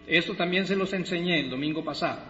[0.08, 2.22] Eso también se los enseñé el domingo pasado.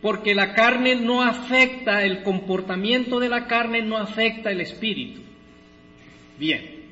[0.00, 5.22] Porque la carne no afecta, el comportamiento de la carne no afecta el espíritu.
[6.38, 6.82] Bien,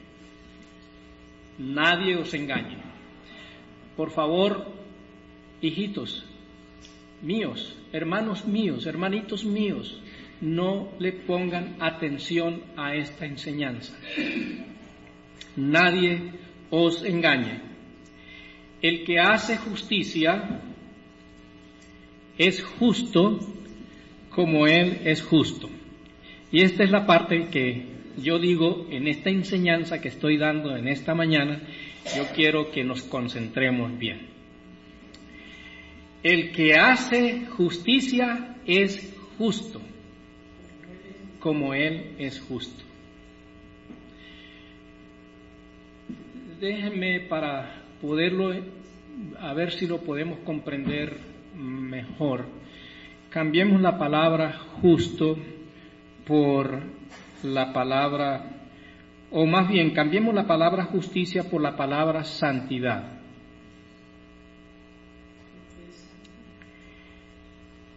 [1.59, 2.79] nadie os engañe.
[3.97, 4.73] Por favor,
[5.61, 6.25] hijitos
[7.23, 10.01] míos, hermanos míos, hermanitos míos,
[10.41, 13.97] no le pongan atención a esta enseñanza.
[15.57, 16.33] Nadie
[16.71, 17.61] os engañe.
[18.81, 20.63] El que hace justicia
[22.39, 23.39] es justo
[24.31, 25.69] como Él es justo.
[26.51, 27.85] Y esta es la parte que
[28.17, 31.61] yo digo en esta enseñanza que estoy dando en esta mañana,
[32.17, 34.40] yo quiero que nos concentremos bien.
[36.23, 39.81] El que hace justicia es justo,
[41.39, 42.85] como Él es justo.
[46.61, 48.53] Déjenme para poderlo,
[49.39, 51.17] a ver si lo podemos comprender
[51.57, 52.45] mejor.
[53.31, 55.39] Cambiemos la palabra justo
[56.27, 56.83] por
[57.43, 58.45] la palabra,
[59.31, 63.20] o más bien, cambiemos la palabra justicia por la palabra santidad.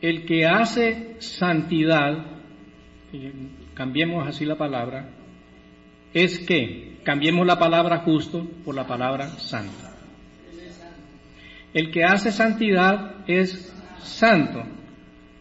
[0.03, 2.25] El que hace santidad,
[3.73, 5.11] cambiemos así la palabra,
[6.13, 9.71] es que cambiemos la palabra justo por la palabra santo.
[11.73, 14.65] El que hace santidad es santo.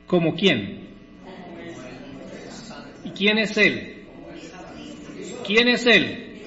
[0.07, 0.91] ¿Como quién?
[3.05, 4.05] ¿Y quién es Él?
[5.45, 6.41] ¿Quién es Él?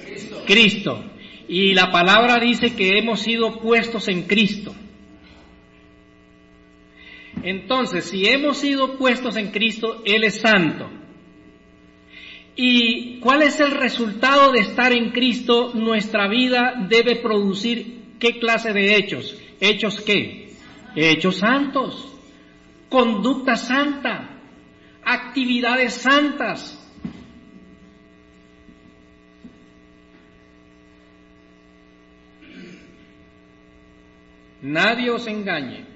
[0.46, 1.04] Cristo.
[1.48, 4.74] Y la palabra dice que hemos sido puestos en Cristo.
[7.46, 10.90] Entonces, si hemos sido puestos en Cristo, Él es santo.
[12.56, 15.70] ¿Y cuál es el resultado de estar en Cristo?
[15.72, 19.38] Nuestra vida debe producir qué clase de hechos.
[19.60, 20.54] ¿Hechos qué?
[20.96, 22.12] Hechos santos,
[22.88, 24.40] conducta santa,
[25.04, 26.82] actividades santas.
[34.62, 35.95] Nadie os engañe.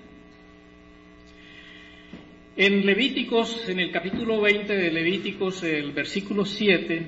[2.57, 7.07] En Levíticos, en el capítulo 20 de Levíticos, el versículo 7,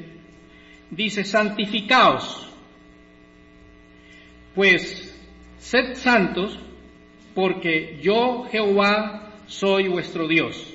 [0.91, 2.49] dice, santificaos,
[4.55, 5.21] pues
[5.59, 6.57] sed santos,
[7.35, 10.75] porque yo Jehová soy vuestro Dios.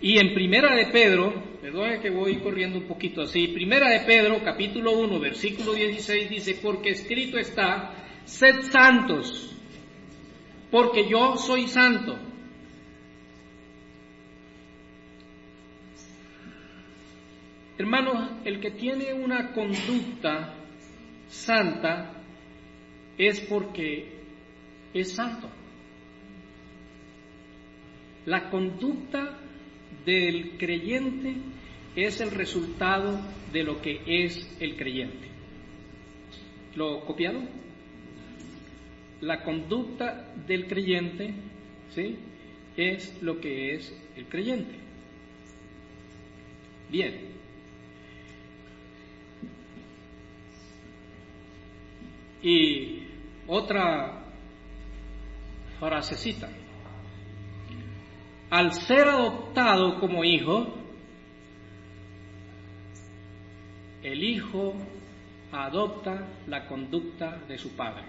[0.00, 4.42] Y en Primera de Pedro, perdón que voy corriendo un poquito así, Primera de Pedro,
[4.42, 7.92] capítulo 1, versículo 16, dice, porque escrito está,
[8.24, 9.54] sed santos,
[10.70, 12.18] porque yo soy santo.
[17.78, 20.54] Hermanos, el que tiene una conducta
[21.28, 22.22] santa
[23.18, 24.12] es porque
[24.94, 25.50] es santo.
[28.24, 29.38] La conducta
[30.06, 31.34] del creyente
[31.94, 33.20] es el resultado
[33.52, 35.28] de lo que es el creyente.
[36.76, 37.42] ¿Lo copiado?
[39.20, 41.34] La conducta del creyente,
[41.90, 42.16] ¿sí?
[42.76, 44.76] Es lo que es el creyente.
[46.90, 47.35] Bien.
[52.42, 53.06] Y
[53.46, 54.24] otra
[55.78, 56.48] frasecita.
[58.50, 60.74] Al ser adoptado como hijo,
[64.02, 64.74] el hijo
[65.52, 68.04] adopta la conducta de su padre.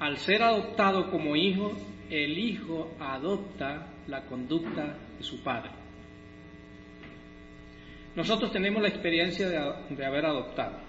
[0.00, 1.72] Al ser adoptado como hijo,
[2.10, 5.70] el hijo adopta la conducta de su padre.
[8.16, 10.83] Nosotros tenemos la experiencia de, de haber adoptado.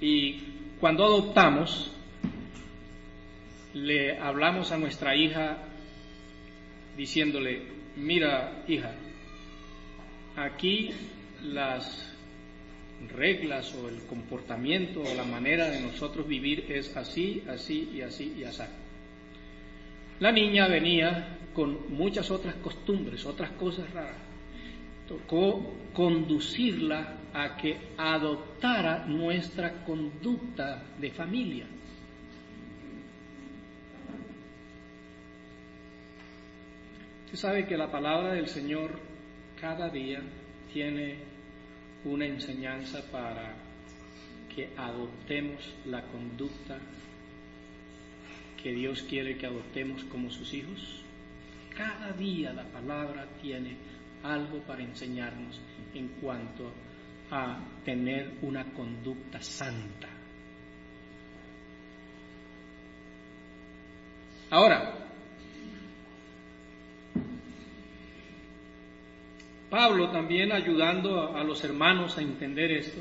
[0.00, 0.40] Y
[0.80, 1.90] cuando adoptamos,
[3.74, 5.58] le hablamos a nuestra hija
[6.96, 7.62] diciéndole,
[7.96, 8.92] mira hija,
[10.36, 10.90] aquí
[11.44, 12.14] las
[13.14, 18.34] reglas o el comportamiento o la manera de nosotros vivir es así, así y así
[18.38, 18.62] y así.
[20.18, 24.16] La niña venía con muchas otras costumbres, otras cosas raras.
[25.08, 31.66] Tocó conducirla a que adoptara nuestra conducta de familia.
[37.26, 38.98] Usted sabe que la palabra del Señor
[39.60, 40.20] cada día
[40.72, 41.18] tiene
[42.04, 43.54] una enseñanza para
[44.54, 46.78] que adoptemos la conducta
[48.62, 51.02] que Dios quiere que adoptemos como sus hijos.
[51.76, 53.76] Cada día la palabra tiene
[54.22, 55.60] algo para enseñarnos
[55.94, 56.72] en cuanto
[57.30, 60.08] a tener una conducta santa.
[64.50, 65.00] Ahora,
[69.70, 73.00] Pablo también ayudando a, los hermanos a entender esto.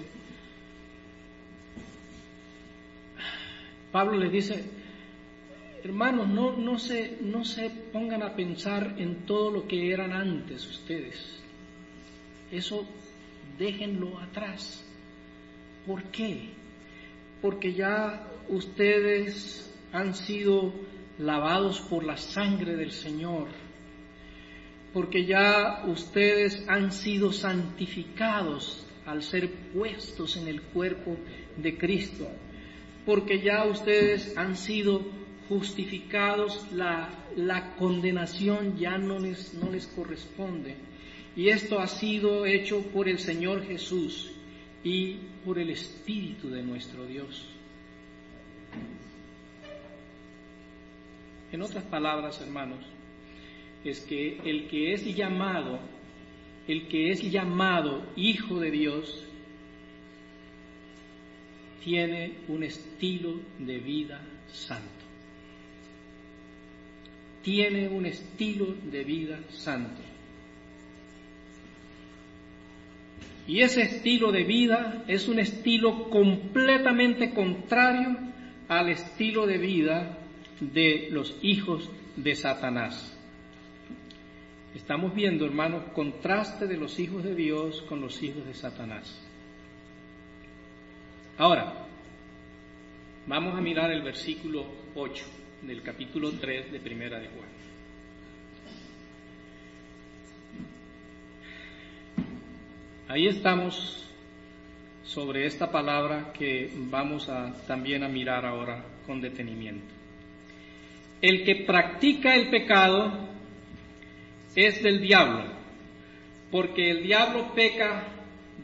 [3.91, 4.63] Pablo les dice,
[5.83, 10.67] hermanos, no, no, se, no se pongan a pensar en todo lo que eran antes
[10.67, 11.41] ustedes.
[12.51, 12.87] Eso
[13.59, 14.83] déjenlo atrás.
[15.85, 16.49] ¿Por qué?
[17.41, 20.73] Porque ya ustedes han sido
[21.19, 23.49] lavados por la sangre del Señor
[24.93, 31.15] porque ya ustedes han sido santificados al ser puestos en el cuerpo
[31.57, 32.27] de Cristo,
[33.05, 35.01] porque ya ustedes han sido
[35.47, 37.09] justificados, la,
[37.77, 40.75] condenación ya no les, no les corresponde.
[41.39, 44.29] Y esto ha sido hecho por el Señor Jesús
[44.83, 47.47] y por el Espíritu de nuestro Dios.
[51.53, 52.79] En otras palabras, hermanos,
[53.85, 55.79] es que el que es llamado,
[56.67, 59.23] el que es llamado hijo de Dios,
[61.81, 64.21] tiene un estilo de vida
[64.51, 65.05] santo.
[67.43, 70.08] Tiene un estilo de vida santo.
[73.49, 78.15] Y ese estilo de vida es un estilo completamente contrario
[78.67, 80.19] al estilo de vida
[80.59, 83.17] de los hijos de Satanás.
[84.75, 89.19] Estamos viendo, hermanos, contraste de los hijos de Dios con los hijos de Satanás.
[91.39, 91.87] Ahora,
[93.25, 95.25] vamos a mirar el versículo 8
[95.63, 97.58] del capítulo 3 de Primera de Juan.
[103.09, 104.07] Ahí estamos
[105.03, 109.91] sobre esta palabra que vamos a también a mirar ahora con detenimiento.
[111.19, 113.27] El que practica el pecado
[114.55, 115.51] es del diablo,
[116.51, 118.03] porque el diablo peca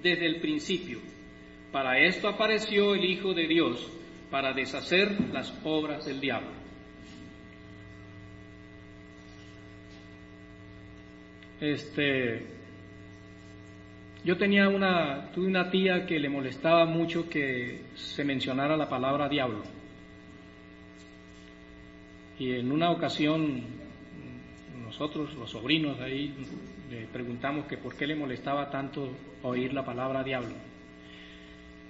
[0.01, 0.99] desde el principio.
[1.71, 3.91] Para esto apareció el Hijo de Dios,
[4.29, 6.51] para deshacer las obras del diablo.
[11.59, 12.54] Este,
[14.25, 19.29] yo tenía una, tuve una tía que le molestaba mucho que se mencionara la palabra
[19.29, 19.61] diablo.
[22.39, 23.63] Y en una ocasión
[24.83, 26.33] nosotros, los sobrinos ahí,
[26.89, 29.09] le preguntamos que por qué le molestaba tanto
[29.43, 30.55] oír la palabra diablo.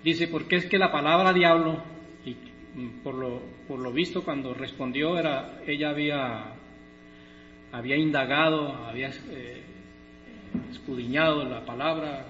[0.03, 1.83] Dice, porque es que la palabra diablo,
[2.25, 2.35] y
[3.03, 6.53] por lo, por lo visto cuando respondió, era, ella había,
[7.71, 9.64] había indagado, había eh,
[10.71, 12.25] escudriñado la palabra,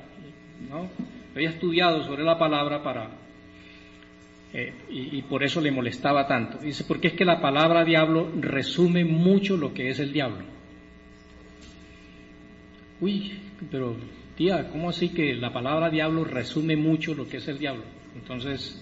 [0.70, 0.90] ¿no?
[1.36, 3.10] había estudiado sobre la palabra para,
[4.54, 6.60] eh, y, y, por eso le molestaba tanto.
[6.60, 10.46] Dice, porque es que la palabra diablo resume mucho lo que es el diablo.
[13.02, 13.34] Uy,
[13.70, 13.98] pero
[14.38, 17.84] tía, ¿cómo así que la palabra diablo resume mucho lo que es el diablo?
[18.16, 18.82] Entonces,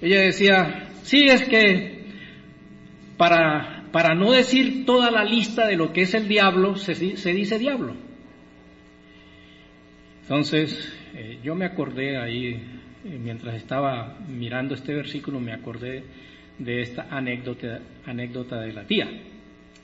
[0.00, 2.04] ella decía, sí, es que
[3.16, 7.32] para, para no decir toda la lista de lo que es el diablo, se, se
[7.32, 8.05] dice diablo.
[10.26, 12.48] Entonces, eh, yo me acordé ahí,
[13.04, 16.02] eh, mientras estaba mirando este versículo, me acordé
[16.58, 19.08] de esta anécdota, anécdota de la tía.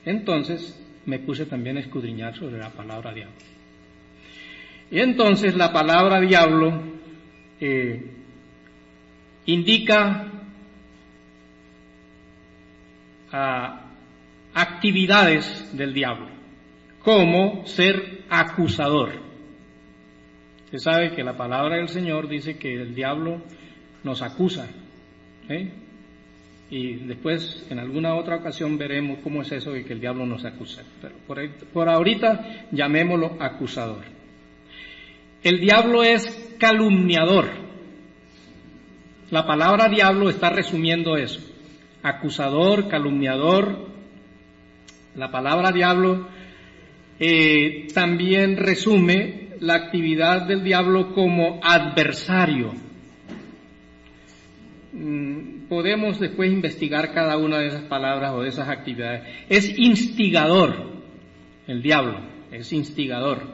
[0.03, 3.33] Entonces, me puse también a escudriñar sobre la palabra diablo.
[4.91, 6.73] Y entonces la palabra diablo
[7.61, 8.05] eh,
[9.45, 10.27] indica
[14.53, 16.27] actividades del diablo,
[17.01, 19.22] como ser acusador.
[20.73, 23.43] Usted sabe que la palabra del Señor dice que el diablo
[24.03, 24.67] nos acusa.
[26.71, 30.43] Y después, en alguna otra ocasión, veremos cómo es eso de que el diablo nos
[30.45, 30.81] acusa.
[30.99, 34.03] Pero por, por ahorita, llamémoslo acusador.
[35.43, 37.51] El diablo es calumniador.
[39.29, 41.39] La palabra diablo está resumiendo eso.
[42.01, 43.89] Acusador, calumniador.
[45.13, 46.29] La palabra diablo
[47.19, 52.73] eh, también resume la actividad del diablo como adversario.
[54.91, 59.23] Mm, podemos después investigar cada una de esas palabras o de esas actividades.
[59.47, 61.01] Es instigador,
[61.65, 62.19] el diablo,
[62.51, 63.53] es instigador.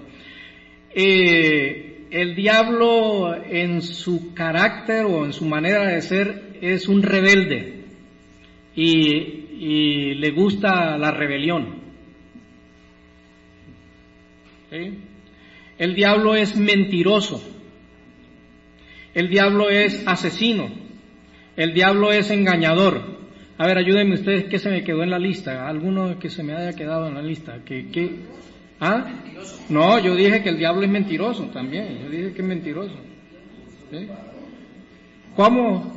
[0.95, 7.83] Eh, el diablo en su carácter o en su manera de ser es un rebelde
[8.75, 8.87] y,
[9.59, 11.83] y le gusta la rebelión.
[14.71, 15.08] ¿Sí?
[15.79, 17.41] El diablo es mentiroso.
[19.13, 20.69] El diablo es asesino.
[21.55, 23.17] El diablo es engañador.
[23.57, 25.67] A ver, ayúdenme ustedes, ¿qué se me quedó en la lista?
[25.67, 27.59] ¿Alguno que se me haya quedado en la lista?
[27.65, 28.15] ¿Qué?
[28.79, 29.05] ¿Ah?
[29.69, 31.99] No, yo dije que el diablo es mentiroso también.
[32.03, 32.95] Yo dije que es mentiroso.
[35.35, 35.93] ¿Cómo?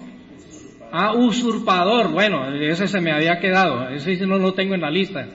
[0.93, 2.13] Ah, usurpador.
[2.13, 3.89] Bueno, ese se me había quedado.
[3.89, 5.27] Ese no lo tengo en la lista.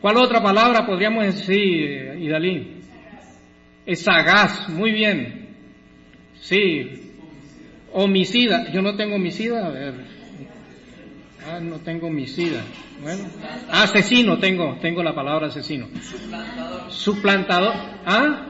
[0.00, 2.81] ¿Cuál otra palabra podríamos decir, Idalí?
[3.86, 4.68] Es sagaz.
[4.68, 5.48] Muy bien.
[6.40, 7.12] Sí.
[7.92, 8.70] Homicida.
[8.72, 9.66] Yo no tengo homicida.
[9.66, 9.94] A ver.
[11.46, 12.62] Ah, no tengo homicida.
[13.02, 13.24] Bueno.
[13.70, 14.78] Asesino tengo.
[14.80, 15.88] Tengo la palabra asesino.
[16.00, 16.90] Suplantador.
[16.90, 17.74] Suplantador.
[18.06, 18.46] ¿Ah?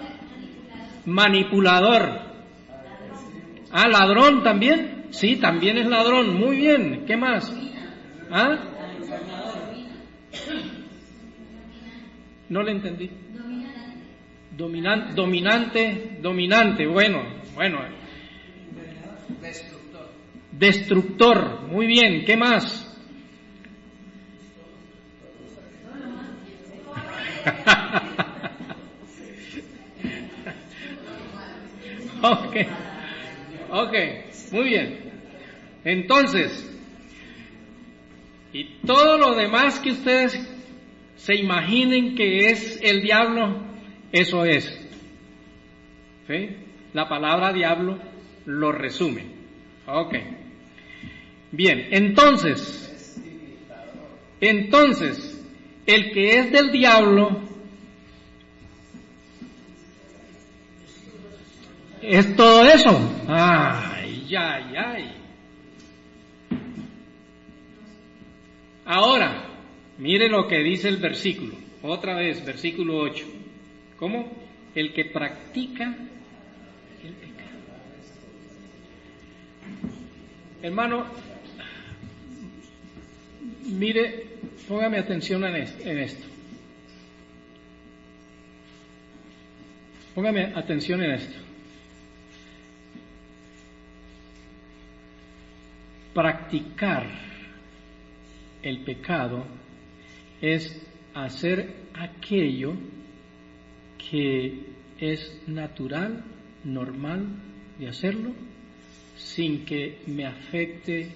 [1.06, 2.20] Manipulador.
[3.70, 5.06] Ah, ladrón también.
[5.10, 6.34] Sí, también es ladrón.
[6.38, 7.04] Muy bien.
[7.06, 7.52] ¿Qué más?
[8.30, 8.58] ¿Ah?
[12.50, 13.10] No le entendí.
[14.62, 16.86] Dominante, dominante, dominante.
[16.86, 17.24] Bueno,
[17.56, 17.80] bueno.
[19.40, 20.08] Destructor.
[20.52, 21.62] Destructor.
[21.62, 22.24] Muy bien.
[22.24, 22.88] ¿Qué más?
[32.22, 32.56] ok,
[33.68, 33.94] ok,
[34.52, 35.10] muy bien.
[35.82, 36.70] Entonces,
[38.52, 40.40] y todo lo demás que ustedes
[41.16, 43.71] se imaginen que es el diablo,
[44.12, 44.78] eso es.
[46.28, 46.56] ¿Sí?
[46.92, 47.98] La palabra diablo
[48.44, 49.24] lo resume.
[49.86, 50.14] Ok.
[51.50, 53.20] Bien, entonces,
[54.40, 55.44] entonces,
[55.86, 57.42] el que es del diablo
[62.00, 63.24] es todo eso.
[63.28, 65.14] Ay, ay, ay.
[68.84, 69.48] Ahora,
[69.98, 71.54] mire lo que dice el versículo.
[71.82, 73.41] Otra vez, versículo 8.
[74.02, 74.28] ¿Cómo?
[74.74, 75.94] El que practica
[77.04, 77.50] el pecado.
[80.60, 81.06] Hermano,
[83.64, 84.26] mire,
[84.66, 86.26] póngame atención en esto.
[90.16, 91.38] Póngame atención en esto.
[96.12, 97.06] Practicar
[98.64, 99.46] el pecado
[100.40, 100.84] es
[101.14, 102.74] hacer aquello
[104.10, 106.24] que es natural,
[106.64, 107.26] normal
[107.78, 108.32] de hacerlo,
[109.16, 111.10] sin que me afecte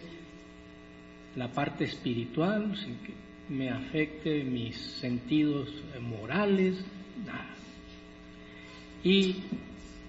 [1.37, 3.13] la parte espiritual, sin que
[3.49, 6.85] me afecte mis sentidos morales,
[7.25, 7.55] nada.
[9.05, 9.37] Y,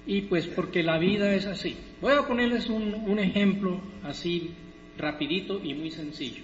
[0.06, 1.76] y pues porque la vida es así.
[2.02, 4.52] Voy a ponerles un, un ejemplo así
[4.98, 6.44] rapidito y muy sencillo.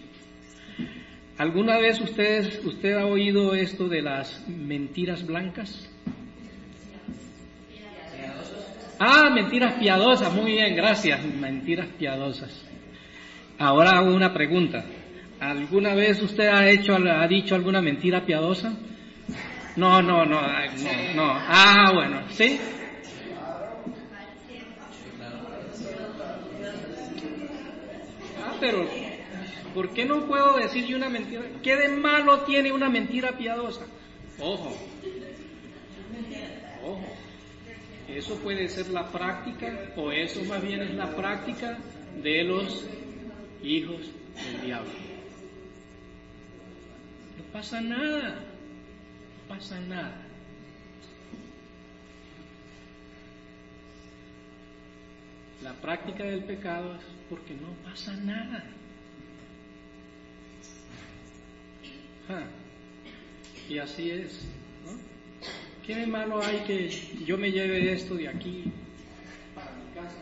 [1.37, 5.89] ¿Alguna vez ustedes, usted ha oído esto de las mentiras blancas?
[9.05, 12.49] Ah, mentiras piadosas, muy bien, gracias, mentiras piadosas.
[13.59, 14.85] Ahora hago una pregunta.
[15.41, 18.71] ¿Alguna vez usted ha hecho, ha dicho alguna mentira piadosa?
[19.75, 21.33] No, no, no, no, no.
[21.49, 22.57] Ah, bueno, ¿sí?
[28.41, 28.87] Ah, pero
[29.73, 31.41] ¿por qué no puedo decir yo una mentira?
[31.61, 33.85] ¿Qué de malo tiene una mentira piadosa?
[34.39, 34.77] Ojo,
[36.85, 37.22] ojo.
[38.15, 41.79] Eso puede ser la práctica, o eso más bien es la práctica
[42.21, 42.85] de los
[43.63, 44.01] hijos
[44.35, 44.91] del diablo.
[47.37, 50.21] No pasa nada, no pasa nada.
[55.63, 58.63] La práctica del pecado es porque no pasa nada.
[63.67, 64.45] Y así es.
[65.85, 66.87] ¿Qué de malo hay que
[67.25, 68.63] yo me lleve esto de aquí
[69.53, 70.17] para mi casa?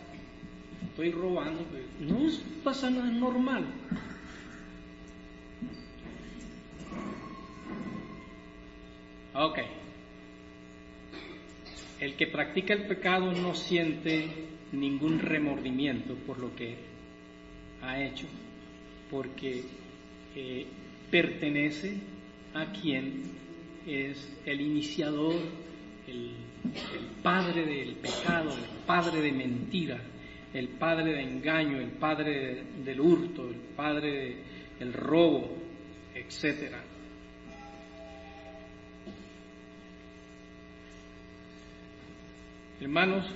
[0.90, 1.64] Estoy robando,
[2.00, 2.28] no
[2.64, 3.66] pasa nada normal.
[9.36, 9.60] Ok.
[12.00, 14.30] El que practica el pecado no siente
[14.72, 16.76] ningún remordimiento por lo que
[17.84, 18.26] ha hecho,
[19.12, 19.64] porque
[20.36, 20.66] eh,
[21.12, 21.98] pertenece
[22.56, 23.41] a quien
[23.86, 25.36] es el iniciador,
[26.08, 26.32] el,
[27.24, 30.02] padre del pecado, el padre de mentira,
[30.54, 34.38] el padre de engaño, el padre del hurto, el padre
[34.80, 35.56] del robo,
[36.16, 36.74] etc.
[42.80, 43.28] Hermanos,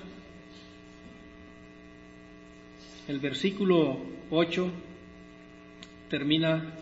[3.08, 4.00] el versículo
[4.32, 4.72] 8
[6.10, 6.74] termina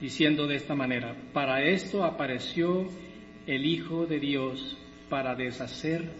[0.00, 2.88] diciendo de esta manera, para esto apareció
[3.46, 4.76] el Hijo de Dios
[5.08, 6.10] para deshacer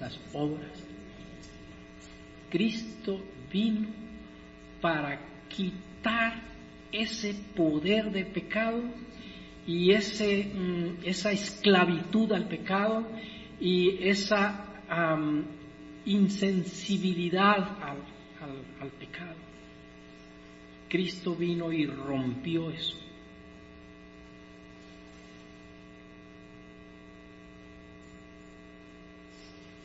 [0.00, 0.84] las obras.
[2.50, 3.20] Cristo
[3.52, 3.88] vino
[4.80, 6.42] para quitar
[6.92, 8.82] ese poder del pecado
[9.66, 13.06] y ese, mm, esa esclavitud al pecado
[13.60, 14.64] y esa
[16.06, 17.76] insensibilidad
[18.80, 19.36] al pecado.
[20.88, 22.96] Cristo vino y rompió eso.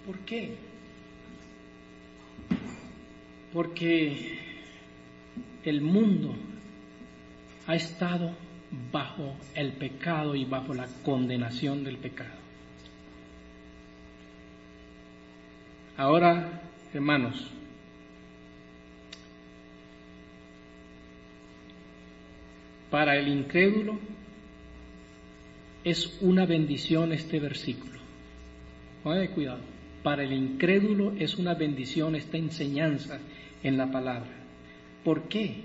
[0.06, 0.56] ¿Por qué?
[3.54, 4.38] Porque
[5.64, 6.36] el mundo
[7.68, 8.32] ha estado
[8.92, 12.44] bajo el pecado y bajo la condenación del pecado.
[15.96, 16.62] Ahora,
[16.94, 17.50] hermanos,
[22.90, 24.00] para el incrédulo
[25.84, 28.00] es una bendición este versículo.
[29.30, 29.73] cuidado
[30.04, 33.20] para el incrédulo es una bendición esta enseñanza
[33.64, 34.32] en la palabra.
[35.04, 35.64] ¿Por qué?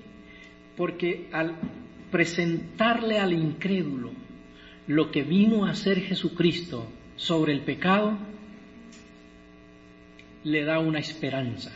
[0.76, 1.56] Porque al
[2.10, 4.12] presentarle al incrédulo
[4.86, 8.16] lo que vino a hacer Jesucristo sobre el pecado,
[10.44, 11.72] le da una esperanza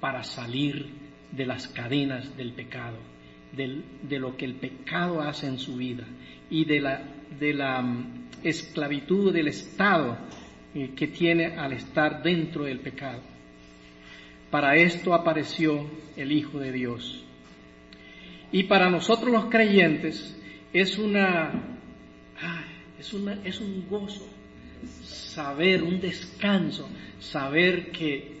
[0.00, 0.86] para salir
[1.32, 2.96] de las cadenas del pecado,
[3.52, 6.04] de lo que el pecado hace en su vida
[6.48, 10.16] y de la, mm, esclavitud del Estado
[10.74, 13.20] eh, que tiene al estar dentro del pecado.
[14.50, 17.24] Para esto apareció el Hijo de Dios.
[18.50, 20.38] Y para nosotros los creyentes
[20.72, 21.52] es una,
[22.98, 24.28] es una, es un gozo
[25.02, 28.36] saber, un descanso, saber que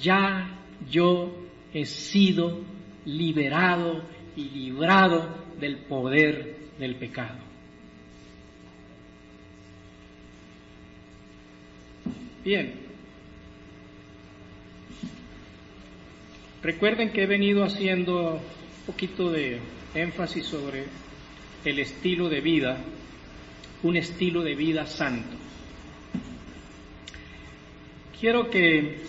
[0.00, 0.58] ya
[0.90, 1.34] yo
[1.72, 2.60] he sido
[3.04, 4.02] liberado
[4.36, 7.45] y librado del poder del pecado.
[12.46, 12.72] Bien.
[16.62, 19.58] Recuerden que he venido haciendo un poquito de
[19.96, 20.84] énfasis sobre
[21.64, 22.78] el estilo de vida,
[23.82, 25.36] un estilo de vida santo.
[28.20, 29.00] Quiero que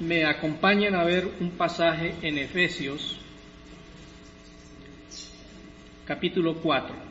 [0.00, 3.20] me acompañen a ver un pasaje en Efesios
[6.06, 7.09] capítulo 4.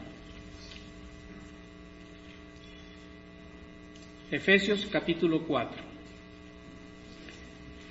[4.31, 5.81] Efesios capítulo 4.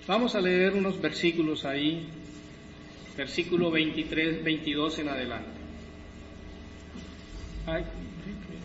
[0.07, 2.07] Vamos a leer unos versículos ahí,
[3.17, 5.59] versículo 23, 22 en adelante.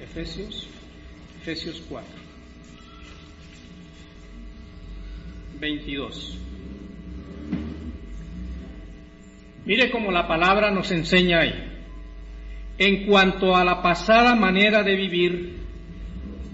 [0.03, 0.67] Efesios,
[1.41, 2.07] Efesios 4,
[5.59, 6.37] 22.
[9.65, 11.71] Mire cómo la palabra nos enseña ahí.
[12.77, 15.62] En cuanto a la pasada manera de vivir,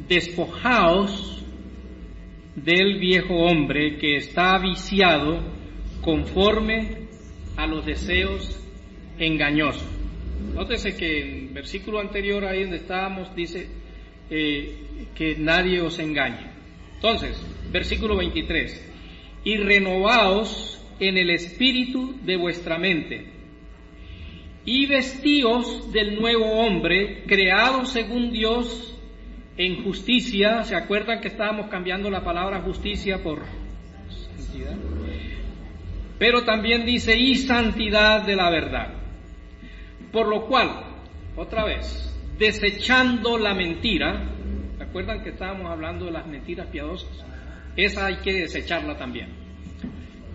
[0.09, 1.43] despojaos
[2.55, 5.39] del viejo hombre que está viciado
[6.01, 7.07] conforme
[7.55, 8.59] a los deseos
[9.19, 9.87] engañosos.
[10.55, 13.67] Nótese que en el versículo anterior, ahí donde estábamos, dice
[14.31, 14.77] eh,
[15.13, 16.49] que nadie os engañe.
[16.95, 17.39] Entonces,
[17.71, 18.91] versículo 23,
[19.43, 23.25] y renovaos en el espíritu de vuestra mente,
[24.65, 28.98] y vestíos del nuevo hombre, creado según Dios
[29.59, 33.43] en justicia, ¿se acuerdan que estábamos cambiando la palabra justicia por
[34.07, 34.77] santidad?
[36.17, 38.93] Pero también dice y santidad de la verdad.
[40.13, 40.85] Por lo cual,
[41.35, 44.29] otra vez, desechando la mentira,
[44.77, 47.25] ¿se acuerdan que estábamos hablando de las mentiras piadosas?
[47.75, 49.27] Esa hay que desecharla también.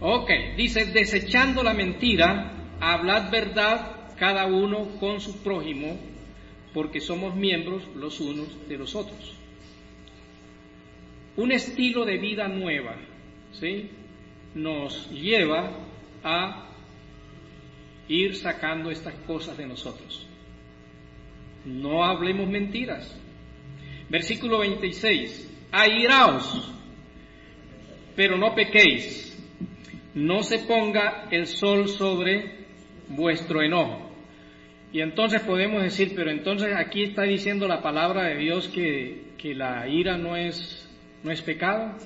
[0.01, 5.99] Ok, dice, desechando la mentira, hablad verdad cada uno con su prójimo,
[6.75, 9.35] porque somos miembros los unos de los otros.
[11.37, 12.97] Un estilo de vida nueva,
[13.53, 13.91] ¿sí?
[14.55, 15.70] Nos lleva
[16.25, 16.68] a
[18.09, 20.27] ir sacando estas cosas de nosotros.
[21.64, 23.18] No hablemos mentiras.
[24.09, 25.68] Versículo 26.
[25.70, 26.72] Airaos,
[28.14, 29.31] pero no pequéis.
[30.14, 32.66] No se ponga el sol sobre
[33.09, 34.04] vuestro enojo.
[34.95, 39.24] Y entonces podemos decir, pero entonces aquí está diciendo la palabra de Dios que,
[39.57, 40.88] la ira no es,
[41.24, 41.97] no es pecado.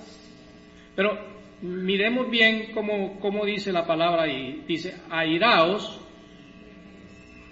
[0.96, 1.18] Pero
[1.60, 4.64] miremos bien cómo, cómo dice la palabra ahí.
[4.66, 6.00] Dice, airaos,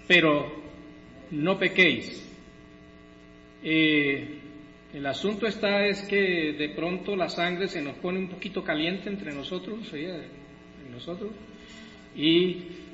[0.07, 0.51] pero
[1.29, 2.35] no pequéis.
[3.63, 4.39] Eh,
[4.91, 9.07] el asunto está es que de pronto la sangre se nos pone un poquito caliente
[9.07, 9.93] entre nosotros,
[10.91, 11.31] nosotros,
[12.15, 12.86] y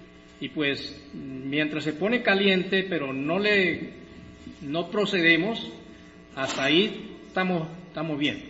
[0.43, 3.91] y pues mientras se pone caliente, pero no le
[4.59, 5.71] no procedemos,
[6.35, 8.43] hasta ahí estamos, estamos bien.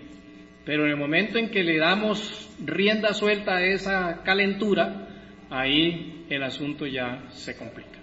[0.66, 5.08] Pero en el momento en que le damos rienda suelta a esa calentura,
[5.52, 8.00] ahí el asunto ya se complica.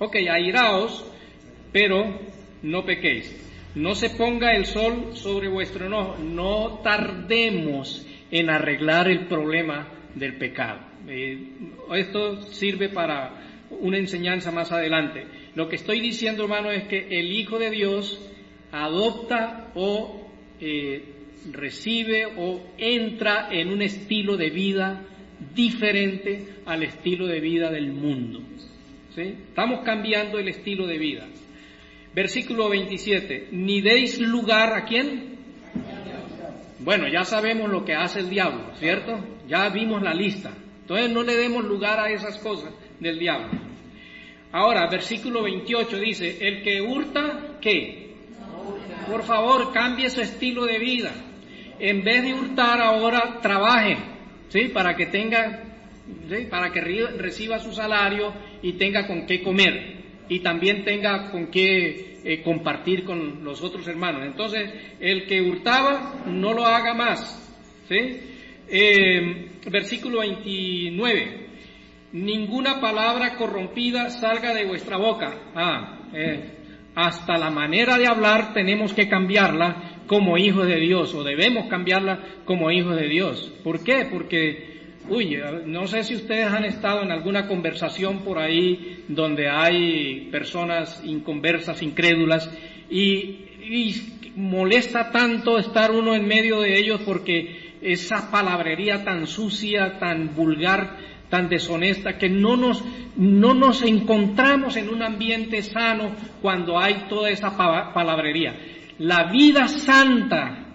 [0.00, 1.08] Ok, airaos,
[1.70, 2.18] pero
[2.64, 3.46] no pequéis.
[3.76, 6.18] No se ponga el sol sobre vuestro enojo.
[6.18, 9.86] No tardemos en arreglar el problema
[10.16, 10.85] del pecado.
[11.08, 11.38] Eh,
[11.94, 15.26] esto sirve para una enseñanza más adelante.
[15.54, 18.20] Lo que estoy diciendo, hermano, es que el Hijo de Dios
[18.72, 20.28] adopta o
[20.60, 21.02] eh,
[21.52, 25.04] recibe o entra en un estilo de vida
[25.54, 28.40] diferente al estilo de vida del mundo.
[29.16, 31.26] Estamos cambiando el estilo de vida.
[32.14, 33.48] Versículo 27.
[33.52, 35.36] Ni deis lugar a quién?
[36.80, 39.18] Bueno, ya sabemos lo que hace el diablo, ¿cierto?
[39.48, 40.52] Ya vimos la lista.
[40.86, 43.58] Entonces no le demos lugar a esas cosas del diablo.
[44.52, 48.14] Ahora, versículo 28 dice, el que hurta, ¿qué?
[49.10, 51.10] Por favor, cambie su estilo de vida.
[51.80, 53.96] En vez de hurtar ahora, trabaje,
[54.48, 54.68] ¿sí?
[54.68, 55.64] Para que tenga,
[56.28, 56.46] ¿sí?
[56.48, 58.32] Para que reciba su salario
[58.62, 59.96] y tenga con qué comer.
[60.28, 64.22] Y también tenga con qué eh, compartir con los otros hermanos.
[64.24, 64.70] Entonces,
[65.00, 67.42] el que hurtaba, no lo haga más,
[67.88, 68.35] ¿sí?
[68.68, 71.46] Eh, versículo 29.
[72.12, 75.34] Ninguna palabra corrompida salga de vuestra boca.
[75.54, 76.56] Ah, eh,
[76.94, 82.20] hasta la manera de hablar tenemos que cambiarla como hijos de Dios o debemos cambiarla
[82.44, 83.52] como hijos de Dios.
[83.62, 84.06] ¿Por qué?
[84.10, 85.36] Porque, uy,
[85.66, 91.82] no sé si ustedes han estado en alguna conversación por ahí donde hay personas inconversas,
[91.82, 92.50] incrédulas
[92.88, 93.94] y, y
[94.36, 100.96] molesta tanto estar uno en medio de ellos porque esa palabrería tan sucia, tan vulgar,
[101.28, 102.82] tan deshonesta, que no nos,
[103.16, 106.12] no nos encontramos en un ambiente sano
[106.42, 107.56] cuando hay toda esa
[107.94, 108.56] palabrería.
[108.98, 110.66] La vida santa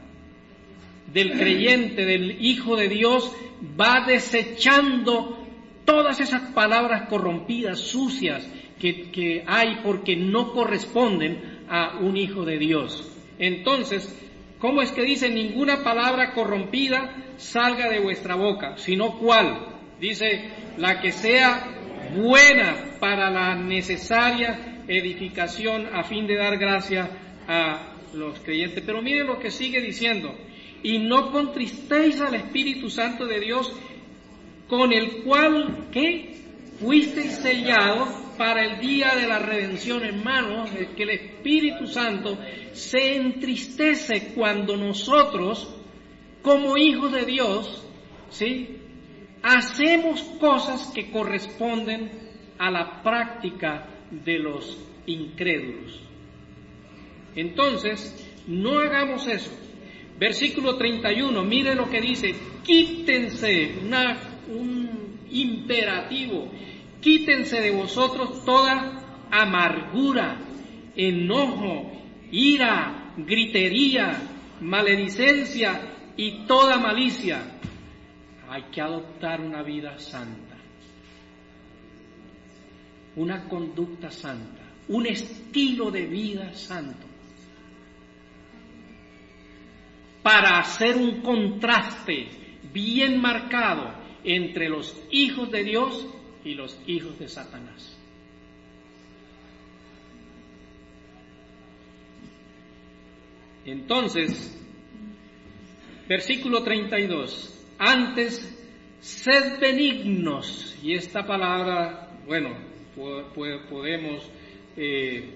[1.11, 3.35] del creyente, del Hijo de Dios,
[3.79, 5.45] va desechando
[5.83, 8.49] todas esas palabras corrompidas, sucias,
[8.79, 13.11] que, que, hay porque no corresponden a un Hijo de Dios.
[13.37, 14.17] Entonces,
[14.61, 19.67] ¿cómo es que dice ninguna palabra corrompida salga de vuestra boca, sino cuál?
[19.99, 21.67] Dice, la que sea
[22.15, 27.09] buena para la necesaria edificación a fin de dar gracia
[27.47, 28.83] a los creyentes.
[28.85, 30.33] Pero miren lo que sigue diciendo,
[30.83, 33.71] y no contristéis al Espíritu Santo de Dios,
[34.67, 36.35] con el cual, ¿qué?
[36.81, 38.09] Fuisteis sellados
[38.39, 42.39] para el día de la redención, hermanos, que el Espíritu Santo
[42.73, 45.71] se entristece cuando nosotros,
[46.41, 47.87] como hijos de Dios,
[48.31, 48.79] ¿sí?
[49.43, 52.11] hacemos cosas que corresponden
[52.57, 56.01] a la práctica de los incrédulos.
[57.35, 59.51] Entonces, no hagamos eso.
[60.17, 63.71] Versículo 31, mire lo que dice, quítense,
[64.49, 64.91] un
[65.31, 66.51] imperativo,
[67.01, 70.37] quítense de vosotros toda amargura,
[70.95, 71.91] enojo,
[72.31, 74.21] ira, gritería,
[74.61, 75.81] maledicencia
[76.15, 77.59] y toda malicia.
[78.49, 80.57] Hay que adoptar una vida santa,
[83.15, 87.07] una conducta santa, un estilo de vida santo,
[90.21, 92.27] para hacer un contraste
[92.71, 93.93] bien marcado
[94.23, 96.07] entre los hijos de Dios
[96.43, 97.97] y los hijos de Satanás.
[103.65, 104.57] Entonces,
[106.07, 107.65] versículo 32.
[107.77, 108.57] Antes,
[108.99, 110.77] sed benignos.
[110.81, 112.55] Y esta palabra, bueno,
[113.69, 114.29] podemos
[114.75, 115.29] eh,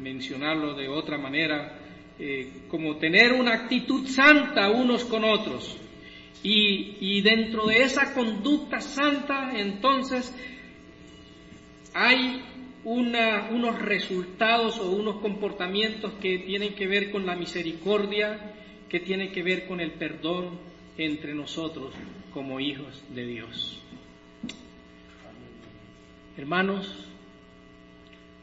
[0.00, 1.78] mencionarlo de otra manera,
[2.18, 5.78] eh, como tener una actitud santa unos con otros.
[6.42, 10.34] Y, dentro de esa conducta santa, entonces,
[11.92, 12.42] hay
[12.84, 18.54] una, unos resultados o unos comportamientos que tienen que ver con la misericordia,
[18.88, 20.58] que tienen que ver con el perdón,
[20.98, 21.92] entre nosotros
[22.32, 23.82] como hijos de Dios.
[26.36, 27.06] Hermanos,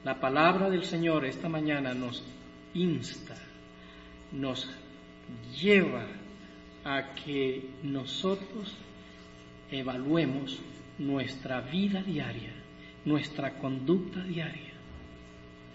[0.04, 2.24] la palabra del Señor esta mañana nos
[2.74, 3.36] insta,
[4.32, 4.70] nos
[5.60, 6.06] lleva
[6.84, 8.76] a que nosotros
[9.72, 10.60] evaluemos
[11.00, 12.54] nuestra vida diaria,
[13.06, 14.74] nuestra conducta diaria,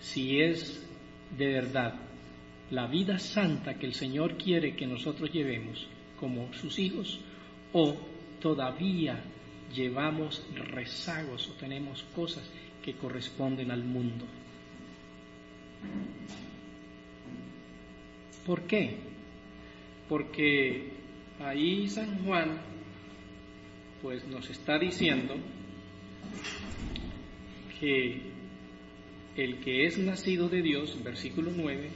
[0.01, 0.87] si es
[1.37, 1.95] de verdad
[2.71, 5.87] la vida santa que el Señor quiere que nosotros llevemos
[6.21, 7.21] como sus hijos
[7.73, 7.97] o
[8.41, 9.23] todavía
[9.75, 12.49] llevamos rezagos o tenemos cosas
[12.85, 14.25] que corresponden al mundo.
[18.47, 18.97] ¿Por qué?
[20.09, 20.98] Porque
[21.41, 22.59] ahí San Juan
[24.03, 25.35] pues nos está diciendo
[27.81, 28.23] que
[29.37, 31.91] el que es nacido de Dios, versículo 9,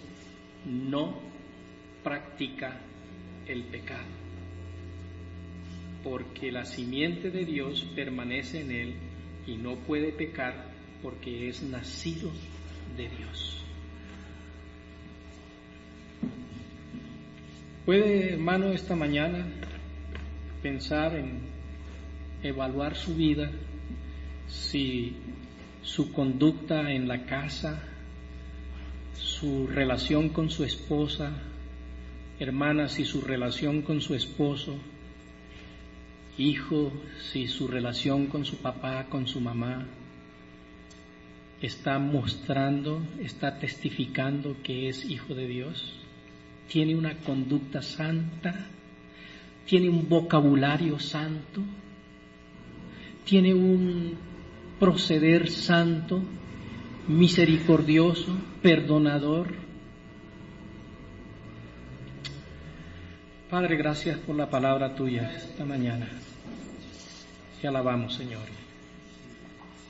[0.66, 1.20] no
[2.02, 2.80] practica
[3.46, 4.06] el pecado,
[6.04, 8.94] porque la simiente de Dios permanece en él
[9.46, 10.72] y no puede pecar
[11.02, 12.30] porque es nacido
[12.96, 13.61] de Dios.
[17.84, 19.44] ¿Puede, hermano, esta mañana
[20.62, 21.40] pensar en
[22.44, 23.50] evaluar su vida,
[24.46, 25.16] si
[25.82, 27.82] su conducta en la casa,
[29.18, 31.32] su relación con su esposa,
[32.38, 34.76] hermana, si su relación con su esposo,
[36.38, 36.92] hijo,
[37.32, 39.88] si su relación con su papá, con su mamá,
[41.60, 45.98] está mostrando, está testificando que es hijo de Dios,
[46.72, 48.54] tiene una conducta santa,
[49.66, 51.60] tiene un vocabulario santo,
[53.26, 54.16] tiene un
[54.78, 56.22] proceder santo,
[57.08, 59.60] misericordioso, perdonador,
[63.50, 66.08] Padre, gracias por la palabra tuya esta mañana.
[67.60, 68.46] Te alabamos, Señor.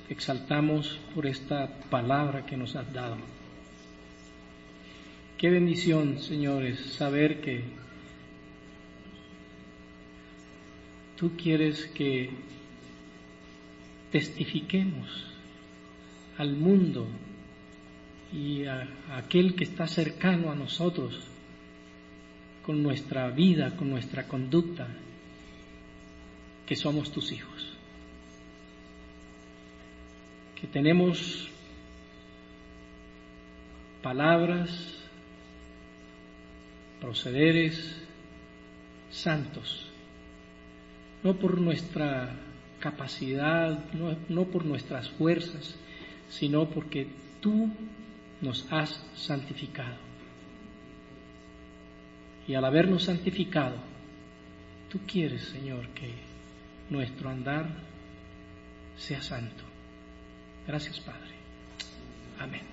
[0.08, 3.18] Exaltamos por esta palabra que nos has dado.
[5.42, 7.64] Qué bendición, señores, saber que
[11.16, 12.30] tú quieres que
[14.12, 15.08] testifiquemos
[16.38, 17.08] al mundo
[18.32, 18.86] y a,
[19.16, 21.18] aquel que está cercano a nosotros
[22.64, 24.86] con nuestra vida, con nuestra conducta,
[26.66, 27.72] que somos tus hijos.
[30.60, 31.48] Que tenemos
[34.04, 35.01] palabras,
[37.02, 38.00] procederes,
[39.10, 39.90] santos,
[41.24, 42.32] no por nuestra
[42.78, 43.76] capacidad,
[44.28, 45.74] no, por nuestras fuerzas,
[46.30, 47.08] sino porque
[47.40, 47.70] tú
[48.40, 49.96] nos has santificado.
[52.46, 53.76] Y al habernos santificado,
[54.88, 56.12] tú quieres, Señor, que
[56.88, 57.66] nuestro andar
[58.96, 59.64] sea santo.
[60.68, 61.34] Gracias, Padre.
[62.38, 62.71] Amén.